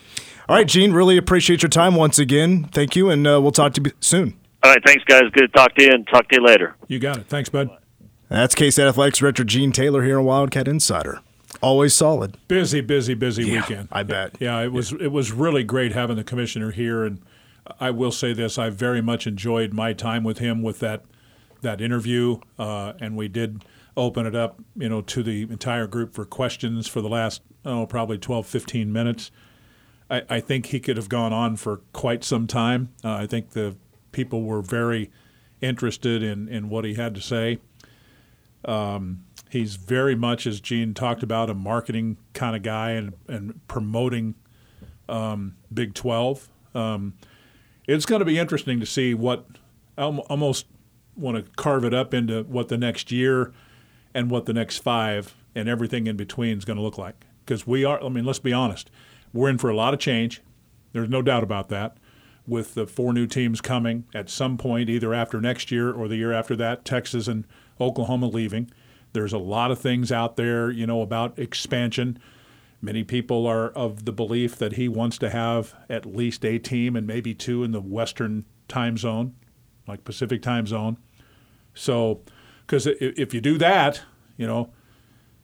[0.48, 2.64] all right, Gene, really appreciate your time once again.
[2.64, 4.36] Thank you, and uh, we'll talk to you soon.
[4.64, 5.22] All right, thanks, guys.
[5.32, 6.74] Good to talk to you, and talk to you later.
[6.88, 7.28] You got it.
[7.28, 7.70] Thanks, bud.
[8.28, 11.20] That's K State Athletics Director Gene Taylor here on Wildcat Insider.
[11.62, 12.36] Always solid.
[12.46, 13.88] Busy, busy, busy yeah, weekend.
[13.90, 14.36] I bet.
[14.40, 17.20] Yeah, it was it was really great having the commissioner here, and
[17.80, 21.04] I will say this: I very much enjoyed my time with him with that
[21.62, 23.64] that interview, uh, and we did
[23.98, 27.84] open it up, you know, to the entire group for questions for the last oh
[27.84, 29.30] probably 12, 15 minutes.
[30.08, 32.90] I, I think he could have gone on for quite some time.
[33.04, 33.76] Uh, I think the
[34.12, 35.10] people were very
[35.60, 37.58] interested in, in what he had to say.
[38.64, 43.66] Um, he's very much, as Gene talked about, a marketing kind of guy and, and
[43.66, 44.36] promoting
[45.08, 46.48] um, Big 12.
[46.74, 47.14] Um,
[47.88, 49.46] it's going to be interesting to see what
[49.96, 50.66] I almost
[51.16, 53.52] want to carve it up into what the next year
[54.18, 57.24] and what the next five and everything in between is going to look like.
[57.44, 58.90] Because we are, I mean, let's be honest,
[59.32, 60.42] we're in for a lot of change.
[60.92, 61.98] There's no doubt about that
[62.44, 66.16] with the four new teams coming at some point, either after next year or the
[66.16, 67.46] year after that, Texas and
[67.80, 68.72] Oklahoma leaving.
[69.12, 72.18] There's a lot of things out there, you know, about expansion.
[72.82, 76.96] Many people are of the belief that he wants to have at least a team
[76.96, 79.36] and maybe two in the Western time zone,
[79.86, 80.96] like Pacific time zone.
[81.72, 82.22] So,
[82.68, 84.02] because if you do that,
[84.36, 84.70] you know,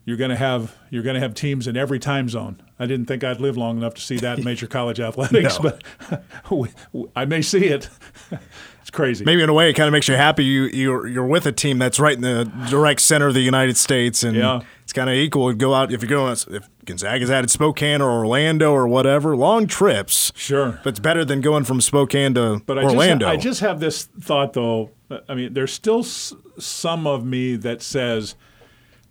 [0.04, 2.62] you're going to have you're going to have teams in every time zone.
[2.78, 5.82] I didn't think I'd live long enough to see that in major college athletics, but
[7.16, 7.88] I may see it.
[8.82, 9.24] it's crazy.
[9.24, 10.44] Maybe in a way, it kind of makes you happy.
[10.44, 13.78] You you're you're with a team that's right in the direct center of the United
[13.78, 14.60] States, and yeah.
[14.82, 15.50] it's kind of equal.
[15.54, 20.32] Go out if you're going if Gonzaga's added Spokane or Orlando or whatever, long trips.
[20.34, 23.26] Sure, but it's better than going from Spokane to but Orlando.
[23.28, 24.90] I just, I just have this thought though.
[25.28, 28.34] I mean, there's still some of me that says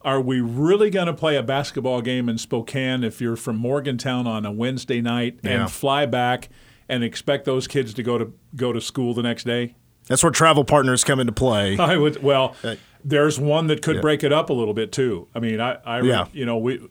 [0.01, 4.27] are we really going to play a basketball game in Spokane if you're from Morgantown
[4.27, 5.65] on a Wednesday night and Yeah.
[5.67, 6.49] fly back
[6.89, 9.75] and expect those kids to go to go to school the next day?
[10.07, 11.77] That's where travel partners come into play.
[11.79, 12.21] I would.
[12.21, 14.01] Well, Uh, there's one that could yeah.
[14.01, 15.27] break it up a little bit too.
[15.33, 16.25] I mean, I, I Yeah.
[16.33, 16.81] you know, we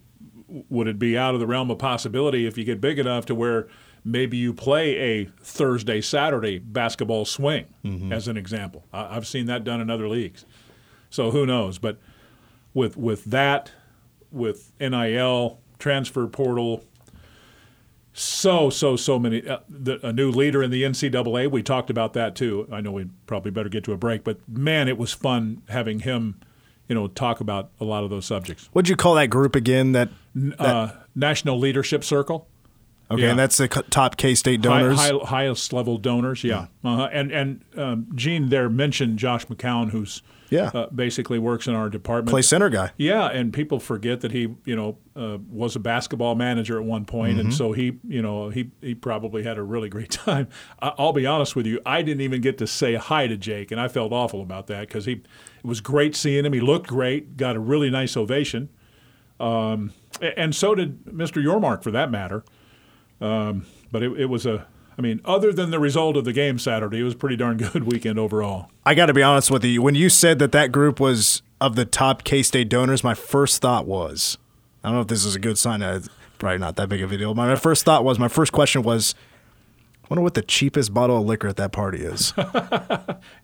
[0.69, 3.35] would it be out of the realm of possibility if you get big enough to
[3.35, 3.69] where
[4.05, 8.13] maybe you play a Thursday Saturday basketball swing Mm-hmm.
[8.13, 8.85] as an example.
[8.93, 10.45] I, I've seen that done in other leagues.
[11.11, 11.79] So who knows?
[11.79, 11.99] But
[12.75, 13.73] with with that,
[14.31, 16.85] with NIL transfer portal.
[18.15, 19.47] So so so many.
[19.47, 21.51] Uh, the, a new leader in the NCAA.
[21.51, 22.69] We talked about that too.
[22.71, 26.01] I know we probably better get to a break, but man, it was fun having
[26.01, 26.39] him,
[26.89, 28.69] you know, talk about a lot of those subjects.
[28.73, 29.93] What'd you call that group again?
[29.93, 30.09] That
[30.59, 32.49] Uh, National Leadership Circle.
[33.11, 33.31] Okay, Yeah.
[33.31, 34.99] and that's the top K State High- donors.
[34.99, 36.67] high- highest level donors, yeah.
[36.83, 37.09] Uh-huh.
[37.13, 40.71] And and um, Gene there mentioned Josh McCown, who's Yeah.
[40.73, 42.31] uh, basically works in our department.
[42.31, 42.93] Play center guy.
[42.97, 47.05] Yeah, and people forget that he, you know, uh, was a basketball manager at one
[47.05, 47.41] point, Mm-hmm.
[47.49, 50.49] and so he, you know, he he probably had a really great time.
[50.81, 53.71] I- I'll be honest with you, I didn't even get to say hi to Jake,
[53.71, 55.21] and I felt awful about that because he,
[55.63, 56.53] it was great seeing him.
[56.53, 58.69] He looked great, got a really nice ovation,
[59.39, 59.93] um,
[60.37, 61.43] and so did Mr.
[61.43, 62.45] Yormark for that matter.
[63.21, 64.67] Um, but it, it was a,
[64.99, 67.57] I mean, other than the result of the game Saturday, it was a pretty darn
[67.73, 68.71] good weekend overall.
[68.85, 69.81] I got to be honest with you.
[69.83, 73.63] When you said that that group was of the top K State donors, my first
[73.63, 74.39] thought was,
[74.83, 75.83] I don't know if this is a good sign.
[75.83, 76.01] uh,
[76.39, 77.35] probably not that big of a deal.
[77.35, 79.15] My first thought was, my first question was,
[80.13, 82.35] wonder what the cheapest bottle of liquor at that party is.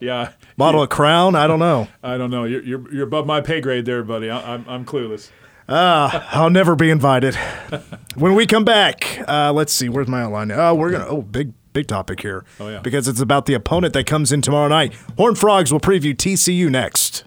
[0.00, 1.36] Yeah, bottle of Crown?
[1.36, 1.86] I don't know.
[2.02, 2.44] I don't know.
[2.44, 4.28] You're, you're, you're above my pay grade there, buddy.
[4.28, 5.30] I, I'm, I'm clueless.
[5.68, 7.36] Ah, I'll never be invited.
[8.16, 9.88] when we come back, uh, let's see.
[9.88, 10.50] Where's my outline?
[10.50, 11.06] Oh, we're gonna.
[11.06, 12.44] Oh, big big topic here.
[12.58, 12.80] Oh, yeah.
[12.80, 14.94] Because it's about the opponent that comes in tomorrow night.
[15.16, 17.24] Horn Frogs will preview TCU next.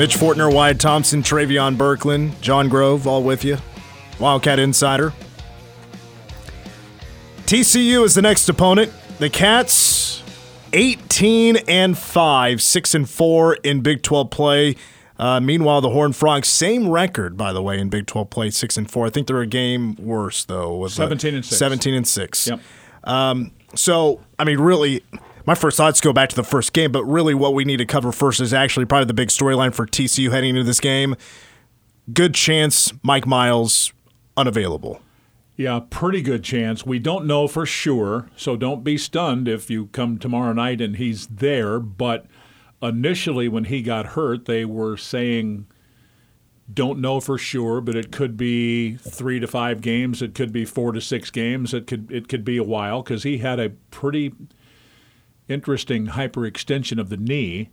[0.00, 3.58] Mitch Fortner, Wyatt Thompson, Travion Berkland, John Grove, all with you.
[4.18, 5.12] Wildcat Insider.
[7.44, 8.90] TCU is the next opponent.
[9.18, 10.22] The Cats,
[10.72, 14.74] 18 and 5, 6 and 4 in Big 12 play.
[15.18, 18.78] Uh, meanwhile, the Horned Frogs, same record, by the way, in Big 12 play, 6
[18.78, 19.08] and 4.
[19.08, 20.76] I think they're a game worse, though.
[20.76, 21.58] With, uh, 17 and 6.
[21.58, 22.48] 17 and 6.
[22.48, 22.60] Yep.
[23.74, 25.04] So, I mean, really,
[25.46, 27.86] my first thoughts go back to the first game, but really what we need to
[27.86, 31.16] cover first is actually probably the big storyline for TCU heading into this game.
[32.12, 33.92] Good chance Mike Miles
[34.36, 35.00] unavailable.
[35.56, 36.86] Yeah, pretty good chance.
[36.86, 40.96] We don't know for sure, so don't be stunned if you come tomorrow night and
[40.96, 41.78] he's there.
[41.78, 42.24] But
[42.82, 45.66] initially, when he got hurt, they were saying,
[46.72, 50.22] don't know for sure, but it could be three to five games.
[50.22, 51.74] It could be four to six games.
[51.74, 54.32] It could it could be a while because he had a pretty
[55.50, 57.70] interesting hyperextension of the knee.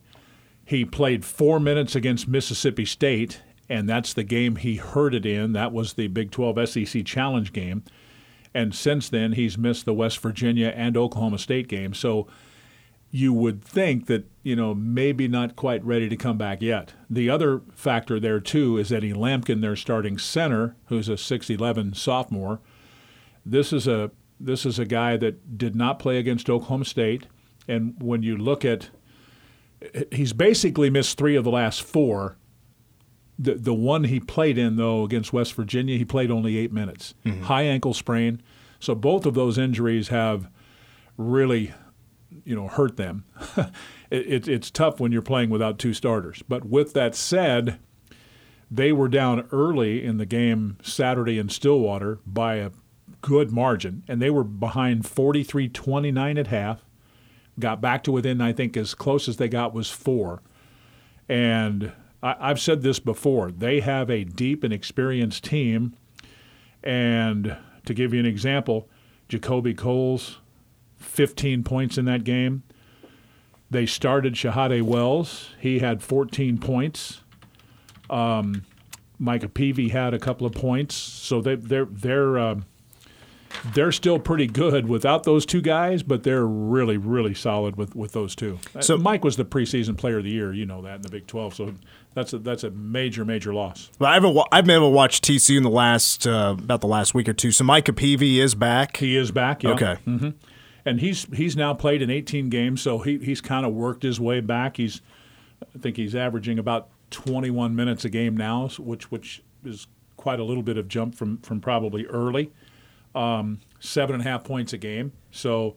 [0.66, 5.54] He played four minutes against Mississippi State, and that's the game he hurt it in.
[5.54, 7.84] That was the Big 12 SEC Challenge game.
[8.54, 11.94] And since then, he's missed the West Virginia and Oklahoma State game.
[11.94, 12.28] So
[13.12, 16.94] you would think that, you know, maybe not quite ready to come back yet.
[17.10, 22.60] The other factor there, too, is Eddie Lampkin, their starting center, who's a 6'11 sophomore.
[23.46, 27.26] This is a this is a guy that did not play against Oklahoma State.
[27.68, 28.90] And when you look at
[30.12, 32.38] he's basically missed three of the last four.
[33.40, 37.14] The the one he played in though against West Virginia, he played only eight minutes.
[37.26, 37.44] Mm-hmm.
[37.44, 38.42] High ankle sprain.
[38.80, 40.50] So both of those injuries have
[41.18, 41.74] really,
[42.44, 43.26] you know, hurt them.
[43.58, 43.68] it,
[44.12, 46.44] it, it's tough when you're playing without two starters.
[46.48, 47.80] But with that said,
[48.70, 52.72] they were down early in the game Saturday in Stillwater by a
[53.22, 56.87] good margin, and they were behind 43-29 at half
[57.60, 60.42] got back to within, I think, as close as they got was four.
[61.28, 61.92] And
[62.22, 65.96] I, I've said this before they have a deep and experienced team.
[66.84, 68.88] And to give you an example,
[69.30, 70.40] JaKobe Coles,
[70.98, 72.64] 15 points in that game.
[73.70, 75.50] They started Shahade Wells.
[75.60, 77.22] He had 14 points.
[78.10, 78.64] Um,
[79.20, 80.96] Micah Peavy had a couple of points.
[80.96, 82.66] So they, they're they're um,
[83.74, 88.12] they're still pretty good without those two guys, but they're really, really solid with, with
[88.12, 88.60] those two.
[88.74, 91.10] So- So Mike was the preseason player of the year, you know that in the
[91.10, 91.54] Big Twelve.
[91.56, 91.74] So
[92.14, 93.90] that's a that's a major, major loss.
[94.00, 94.34] But I haven't.
[94.34, 97.28] wa- I've been able to watch TCU in the last uh, about the last week
[97.30, 97.52] or two.
[97.52, 98.98] So Micah Peavy is back.
[98.98, 99.64] He is back.
[99.64, 99.72] Yeah.
[99.72, 99.98] Okay.
[100.86, 104.20] and he's he's now played in 18 games, so he, he's kind of worked his
[104.20, 104.78] way back.
[104.78, 105.02] He's
[105.76, 110.44] I think he's averaging about 21 minutes a game now, which which is quite a
[110.44, 112.52] little bit of jump from from probably early.
[113.18, 115.12] Um, seven and a half points a game.
[115.32, 115.76] So,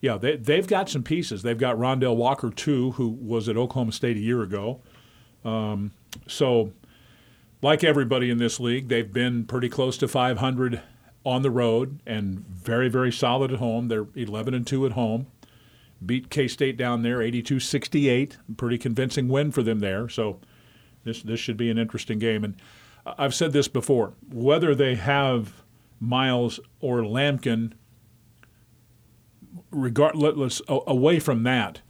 [0.00, 1.42] yeah, they they've got some pieces.
[1.42, 4.80] They've got Rondel Walker too, who was at Oklahoma State a year ago.
[5.44, 5.92] Um,
[6.26, 6.72] so,
[7.62, 10.80] like everybody in this league, they've been pretty close to 500
[11.24, 13.88] on the road and very, very solid at home.
[13.88, 15.26] They're 11 and 2 at home.
[16.04, 18.36] Beat K State down there 82 68.
[18.56, 20.08] Pretty convincing win for them there.
[20.08, 20.38] So
[21.04, 22.44] this, this should be an interesting game.
[22.44, 22.54] And
[23.18, 25.62] I've said this before whether they have
[26.00, 27.72] Miles or Lampkin,
[29.70, 31.80] regardless, away from that,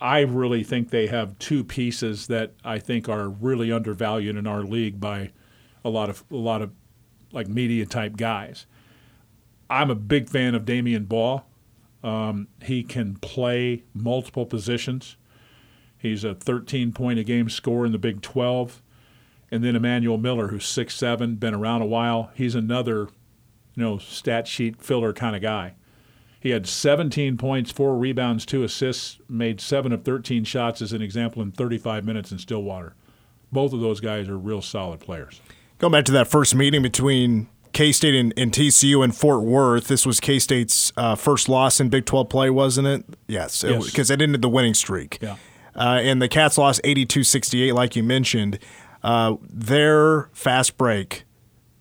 [0.00, 4.62] I really think they have two pieces that I think are really undervalued in our
[4.62, 5.32] league by
[5.84, 6.72] a lot of a lot of
[7.32, 8.66] like media type guys.
[9.70, 11.44] I'm a big fan of Damion Baugh.
[12.02, 15.16] Um, he can play multiple positions.
[15.96, 18.82] He's a 13 point a game scorer in the Big 12.
[19.50, 22.30] And then Emmanuel Miller, who's six seven, been around a while.
[22.34, 23.08] He's another,
[23.80, 25.72] you know, stat sheet filler kind of guy.
[26.38, 31.00] He had 17 points, four rebounds, two assists, made seven of 13 shots as an
[31.00, 32.94] example in 35 minutes in Stillwater.
[33.50, 35.40] Both of those guys are real solid players.
[35.78, 39.88] Going back to that first meeting between K State and, and, TCU in Fort Worth.
[39.88, 43.04] This was K State's uh, first loss in Big 12 play, wasn't it?
[43.28, 44.10] Yes, because yes.
[44.10, 45.18] it, it ended the winning streak.
[45.22, 45.36] Yeah.
[45.74, 48.58] Uh, and the Cats lost 82 68, like you mentioned.
[49.02, 51.24] Uh, their fast break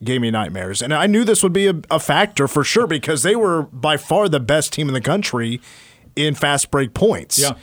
[0.04, 0.82] gave me nightmares.
[0.82, 3.97] And I knew this would be a, a, factor for sure because they were by
[3.97, 5.60] far the best team in the country
[6.16, 7.39] in fast break points.
[7.39, 7.54] Yeah.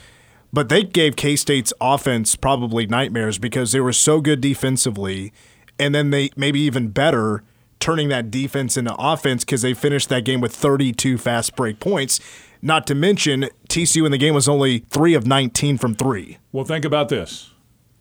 [0.53, 5.33] But they gave K State's offense probably nightmares because they were so good defensively.
[5.79, 7.43] And then they maybe even better
[7.79, 12.19] turning that defense into offense because they finished that game with 32 fast break points.
[12.61, 16.37] Not to mention, TCU in the game was only three of 19 from three.
[16.51, 17.51] Well, think about this.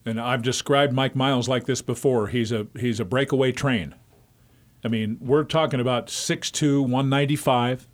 [0.06, 2.28] And I've described Mike Miles like this before.
[2.28, 3.94] He's a he's a breakaway train.
[4.86, 7.88] I mean, we're talking about 6'2", 195,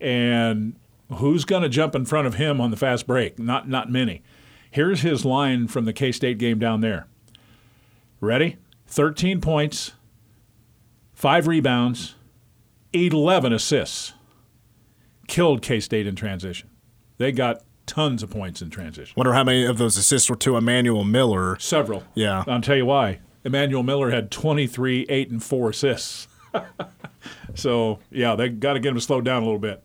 [0.00, 0.74] and
[1.12, 3.38] who's going to jump in front of him on the fast break?
[3.38, 4.22] Not not many.
[4.70, 7.06] Here's his line from the K State game down there.
[8.20, 8.56] Ready?
[8.86, 9.92] 13 points,
[11.12, 12.14] five rebounds,
[12.94, 14.14] 11 assists.
[15.26, 16.70] Killed K State in transition.
[17.18, 19.12] They got tons of points in transition.
[19.14, 21.58] Wonder how many of those assists were to Emmanuel Miller.
[21.58, 22.02] Several.
[22.14, 22.44] Yeah.
[22.46, 23.20] I'll tell you why.
[23.44, 26.28] Emmanuel Miller had 23, 8, and 4 assists.
[27.54, 29.82] so, yeah, they got to get him to slow down a little bit.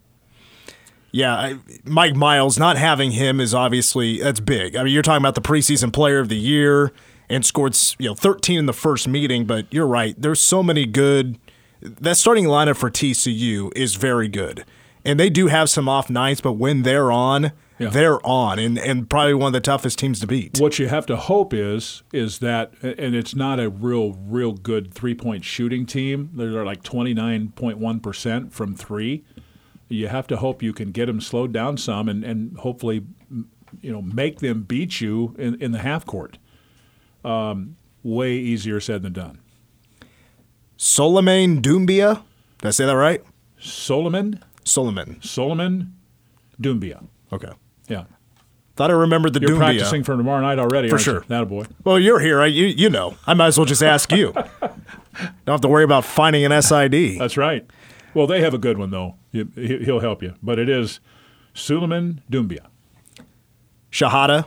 [1.11, 4.75] Yeah, I, Mike Miles, not having him is obviously that's big.
[4.75, 6.91] I mean, you're talking about the preseason player of the year
[7.29, 10.19] and scored you know 13 in the first meeting, but you're right.
[10.19, 11.37] There's so many good.
[11.81, 14.65] That starting lineup for TCU is very good,
[15.05, 17.89] and they do have some off nights, but when they're on, yeah.
[17.89, 20.59] they're on, and and probably one of the toughest teams to beat.
[20.59, 24.93] What you have to hope is is that, and it's not a real real good
[24.93, 26.32] three point shooting team.
[26.34, 29.24] They're like 29.1 percent from three
[29.93, 33.05] you have to hope you can get them slowed down some and, and hopefully
[33.82, 36.38] you know make them beat you in, in the half court.
[37.24, 39.39] Um, way easier said than done.
[40.76, 42.21] Solomon Doumbia,
[42.57, 43.24] did I say that right?
[43.59, 44.43] Solomon.
[44.65, 45.21] Solomon.
[45.21, 45.95] Solomon
[46.61, 47.07] Doumbia.
[47.32, 47.51] Okay.
[47.93, 48.03] Yeah.
[48.75, 49.57] Thought I remembered the You're Doumbia.
[49.57, 51.23] practicing for tomorrow night already, for sure.
[51.27, 51.65] That boy.
[51.83, 52.41] Well, you're here.
[52.41, 53.15] I, you you know.
[53.27, 54.33] I might as well just ask you.
[55.45, 57.19] Don't have to worry about finding an SID.
[57.19, 57.67] That's right.
[58.15, 59.15] Well, they have a good one though.
[59.31, 60.99] He'll help you, but it is
[61.53, 62.65] Suleiman Doumbia.
[63.91, 64.45] Shahada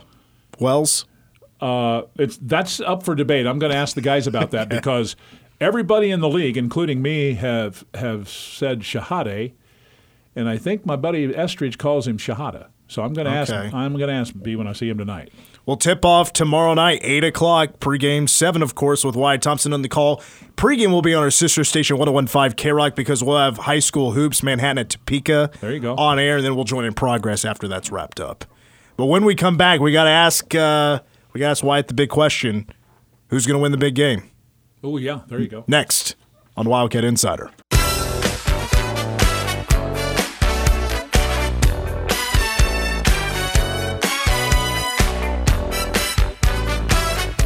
[0.59, 1.07] Wells.
[1.61, 3.47] Uh, it's that's up for debate.
[3.47, 5.14] I'm going to ask the guys about that because
[5.61, 9.53] everybody in the league, including me, have have said Shahade,
[10.34, 12.68] and I think my buddy Estridge calls him Shahada.
[12.89, 13.66] So I'm going to okay.
[13.66, 13.74] ask.
[13.74, 15.32] I'm going to ask B when I see him tonight.
[15.66, 19.82] We'll tip off tomorrow night, 8 o'clock, pregame, 7, of course, with Wyatt Thompson on
[19.82, 20.18] the call.
[20.57, 24.12] Pregame will be on our sister station, 1015 K Rock, because we'll have high school
[24.12, 25.51] hoops, Manhattan at Topeka.
[25.61, 25.97] There you go.
[25.97, 28.45] On air, and then we'll join in progress after that's wrapped up.
[28.97, 30.55] But when we come back, we got to ask.
[30.55, 31.01] Uh,
[31.32, 32.66] we got to ask Wyatt the big question:
[33.28, 34.30] Who's going to win the big game?
[34.84, 35.64] Oh yeah, there you go.
[35.66, 36.14] Next
[36.57, 37.51] on Wildcat Insider.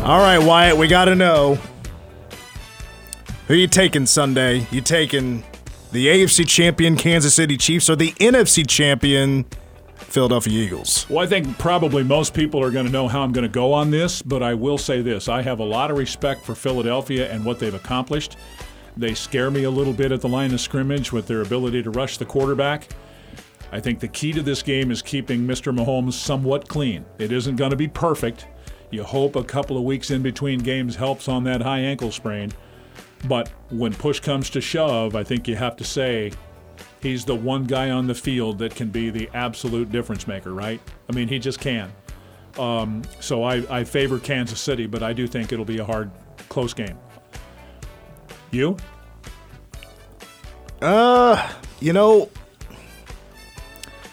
[0.03, 1.59] All right, Wyatt, we got to know
[3.47, 4.67] who you taking Sunday?
[4.71, 5.45] You taking
[5.93, 9.45] the AFC champion Kansas City Chiefs or the NFC champion
[9.97, 11.07] Philadelphia Eagles?
[11.11, 13.75] Well, I think probably most people are going to know how I'm going to go
[13.75, 15.29] on this, but I will say this.
[15.29, 18.39] I have a lot of respect for Philadelphia and what they've accomplished.
[18.97, 21.91] They scare me a little bit at the line of scrimmage with their ability to
[21.91, 22.89] rush the quarterback.
[23.71, 25.77] I think the key to this game is keeping Mr.
[25.77, 27.05] Mahomes somewhat clean.
[27.19, 28.47] It isn't going to be perfect.
[28.91, 32.53] You hope a couple of weeks in between games helps on that high ankle sprain.
[33.29, 36.33] But when push comes to shove, I think you have to say
[37.03, 40.81] he's the one guy on the field that can be the absolute difference maker, right?
[41.09, 41.93] I mean, he just can.
[42.59, 46.11] Um, so I, I favor Kansas City, but I do think it'll be a hard,
[46.49, 46.99] close game.
[48.51, 48.77] You?
[50.83, 52.29] Uh, you know,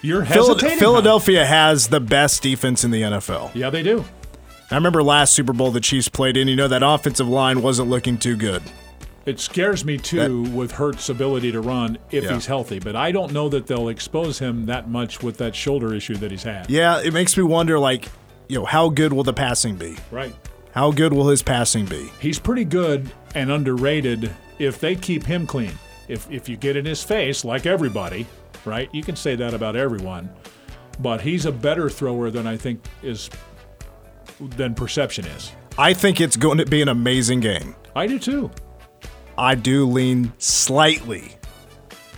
[0.02, 0.78] you're hesitating.
[0.78, 3.54] Philadelphia has the best defense in the NFL.
[3.54, 4.04] Yeah, they do.
[4.70, 6.46] I remember last Super Bowl the Chiefs played in.
[6.46, 8.62] You know that offensive line wasn't looking too good.
[9.24, 12.34] It scares me too that, with Hurts' ability to run if yeah.
[12.34, 15.94] he's healthy, but I don't know that they'll expose him that much with that shoulder
[15.94, 16.70] issue that he's had.
[16.70, 18.08] Yeah, it makes me wonder, like,
[18.48, 19.96] you know, how good will the passing be?
[20.10, 20.34] Right.
[20.72, 22.10] How good will his passing be?
[22.20, 25.72] He's pretty good and underrated if they keep him clean.
[26.08, 28.26] If if you get in his face like everybody,
[28.64, 28.88] right?
[28.94, 30.30] You can say that about everyone,
[31.00, 33.28] but he's a better thrower than I think is
[34.40, 35.52] than perception is.
[35.76, 37.74] I think it's going to be an amazing game.
[37.94, 38.50] I do too.
[39.36, 41.36] I do lean slightly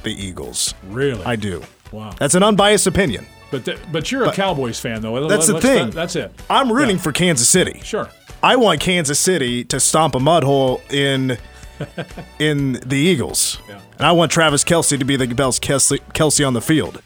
[0.02, 0.74] the Eagles.
[0.88, 1.22] Really?
[1.24, 1.62] I do.
[1.92, 2.14] Wow.
[2.18, 3.26] That's an unbiased opinion.
[3.50, 5.26] But but you're a Cowboys fan though.
[5.28, 5.90] That's the Let's- thing.
[5.90, 6.32] That's it.
[6.48, 7.02] I'm rooting Yeah.
[7.02, 7.80] for Kansas City.
[7.84, 8.08] Sure.
[8.42, 11.36] I want Kansas City to stomp a mud hole in
[12.38, 13.58] in the Eagles.
[13.68, 13.80] Yeah.
[13.98, 17.02] And I want Travis Kelce to be the best Kelce, Kelce on the field.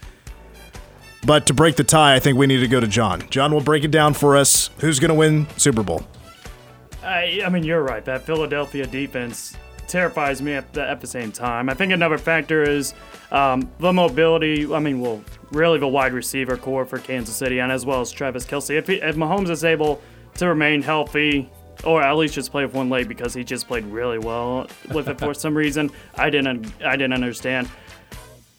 [1.27, 3.23] But to break the tie, I think we need to go to John.
[3.31, 4.71] John will break it down for us.
[4.79, 6.05] Who's going to win Super Bowl?
[7.03, 8.05] I, I mean, you're right.
[8.05, 9.57] That Philadelphia defense
[9.87, 11.69] terrifies me at the, at the same time.
[11.69, 12.95] I think another factor is
[13.31, 14.73] um, the mobility.
[14.73, 18.11] I mean, well, really the wide receiver corps for Kansas City, and as well as
[18.11, 18.77] Travis Kelce.
[18.77, 20.01] If, he, if Mahomes is able
[20.37, 21.51] to remain healthy,
[21.85, 25.09] or at least just play with one leg because he just played really well with
[25.09, 27.69] it for some reason, I didn't I didn't understand.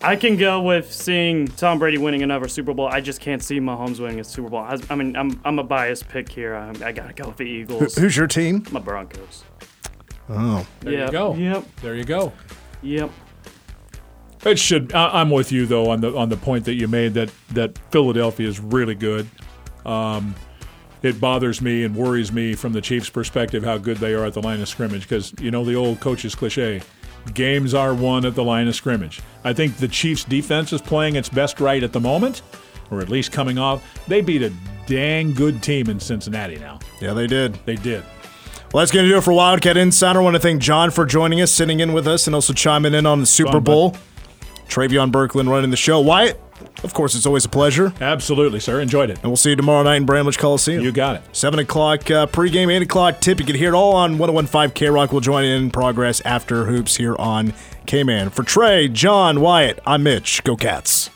[0.05, 2.87] I can go with seeing Tom Brady winning another Super Bowl.
[2.87, 4.59] I just can't see Mahomes winning a Super Bowl.
[4.59, 6.53] I, I mean, I'm, I'm a biased pick here.
[6.53, 7.95] I, I gotta go with the Eagles.
[7.95, 8.63] Who's your team?
[8.71, 9.43] My Broncos.
[10.29, 10.65] Oh.
[10.81, 11.33] There Yep, you go.
[11.33, 11.75] Yep.
[11.81, 12.33] There you go.
[12.83, 13.09] Yep.
[14.45, 14.93] It should.
[14.93, 17.75] I, I'm with you though on the on the point that you made that that
[17.91, 19.27] Philadelphia is really good.
[19.87, 20.35] Um,
[21.01, 24.33] it bothers me and worries me from the Chiefs' perspective how good they are at
[24.33, 26.81] the line of scrimmage because you know the old coach's cliche,
[27.33, 29.21] games are won at the line of scrimmage.
[29.43, 32.41] I think the Chiefs' defense is playing its best right at the moment,
[32.91, 33.83] or at least coming off.
[34.07, 34.53] They beat a
[34.85, 36.79] dang good team in Cincinnati now.
[37.01, 37.55] Yeah, they did.
[37.65, 38.03] They did.
[38.73, 40.19] Well, that's going to do it for Wildcat Insider.
[40.19, 42.93] I want to thank John for joining us, sitting in with us, and also chiming
[42.93, 43.63] in on the Super Fun.
[43.63, 43.97] Bowl.
[44.67, 46.01] Travion Berkland running the show.
[46.01, 46.41] Wyatt,
[46.83, 47.93] of course, it's always a pleasure.
[47.99, 48.79] Absolutely, sir.
[48.79, 49.17] Enjoyed it.
[49.17, 50.83] And we'll see you tomorrow night in Bramlage Coliseum.
[50.83, 51.23] You got it.
[51.35, 53.39] 7 o'clock uh, pregame, 8 o'clock tip.
[53.39, 55.11] You can hear it all on 1015 K Rock.
[55.11, 57.53] We'll join in progress after hoops here on
[57.85, 58.29] K Man.
[58.29, 60.43] For Trey, John, Wyatt, I'm Mitch.
[60.43, 61.09] Go Cats.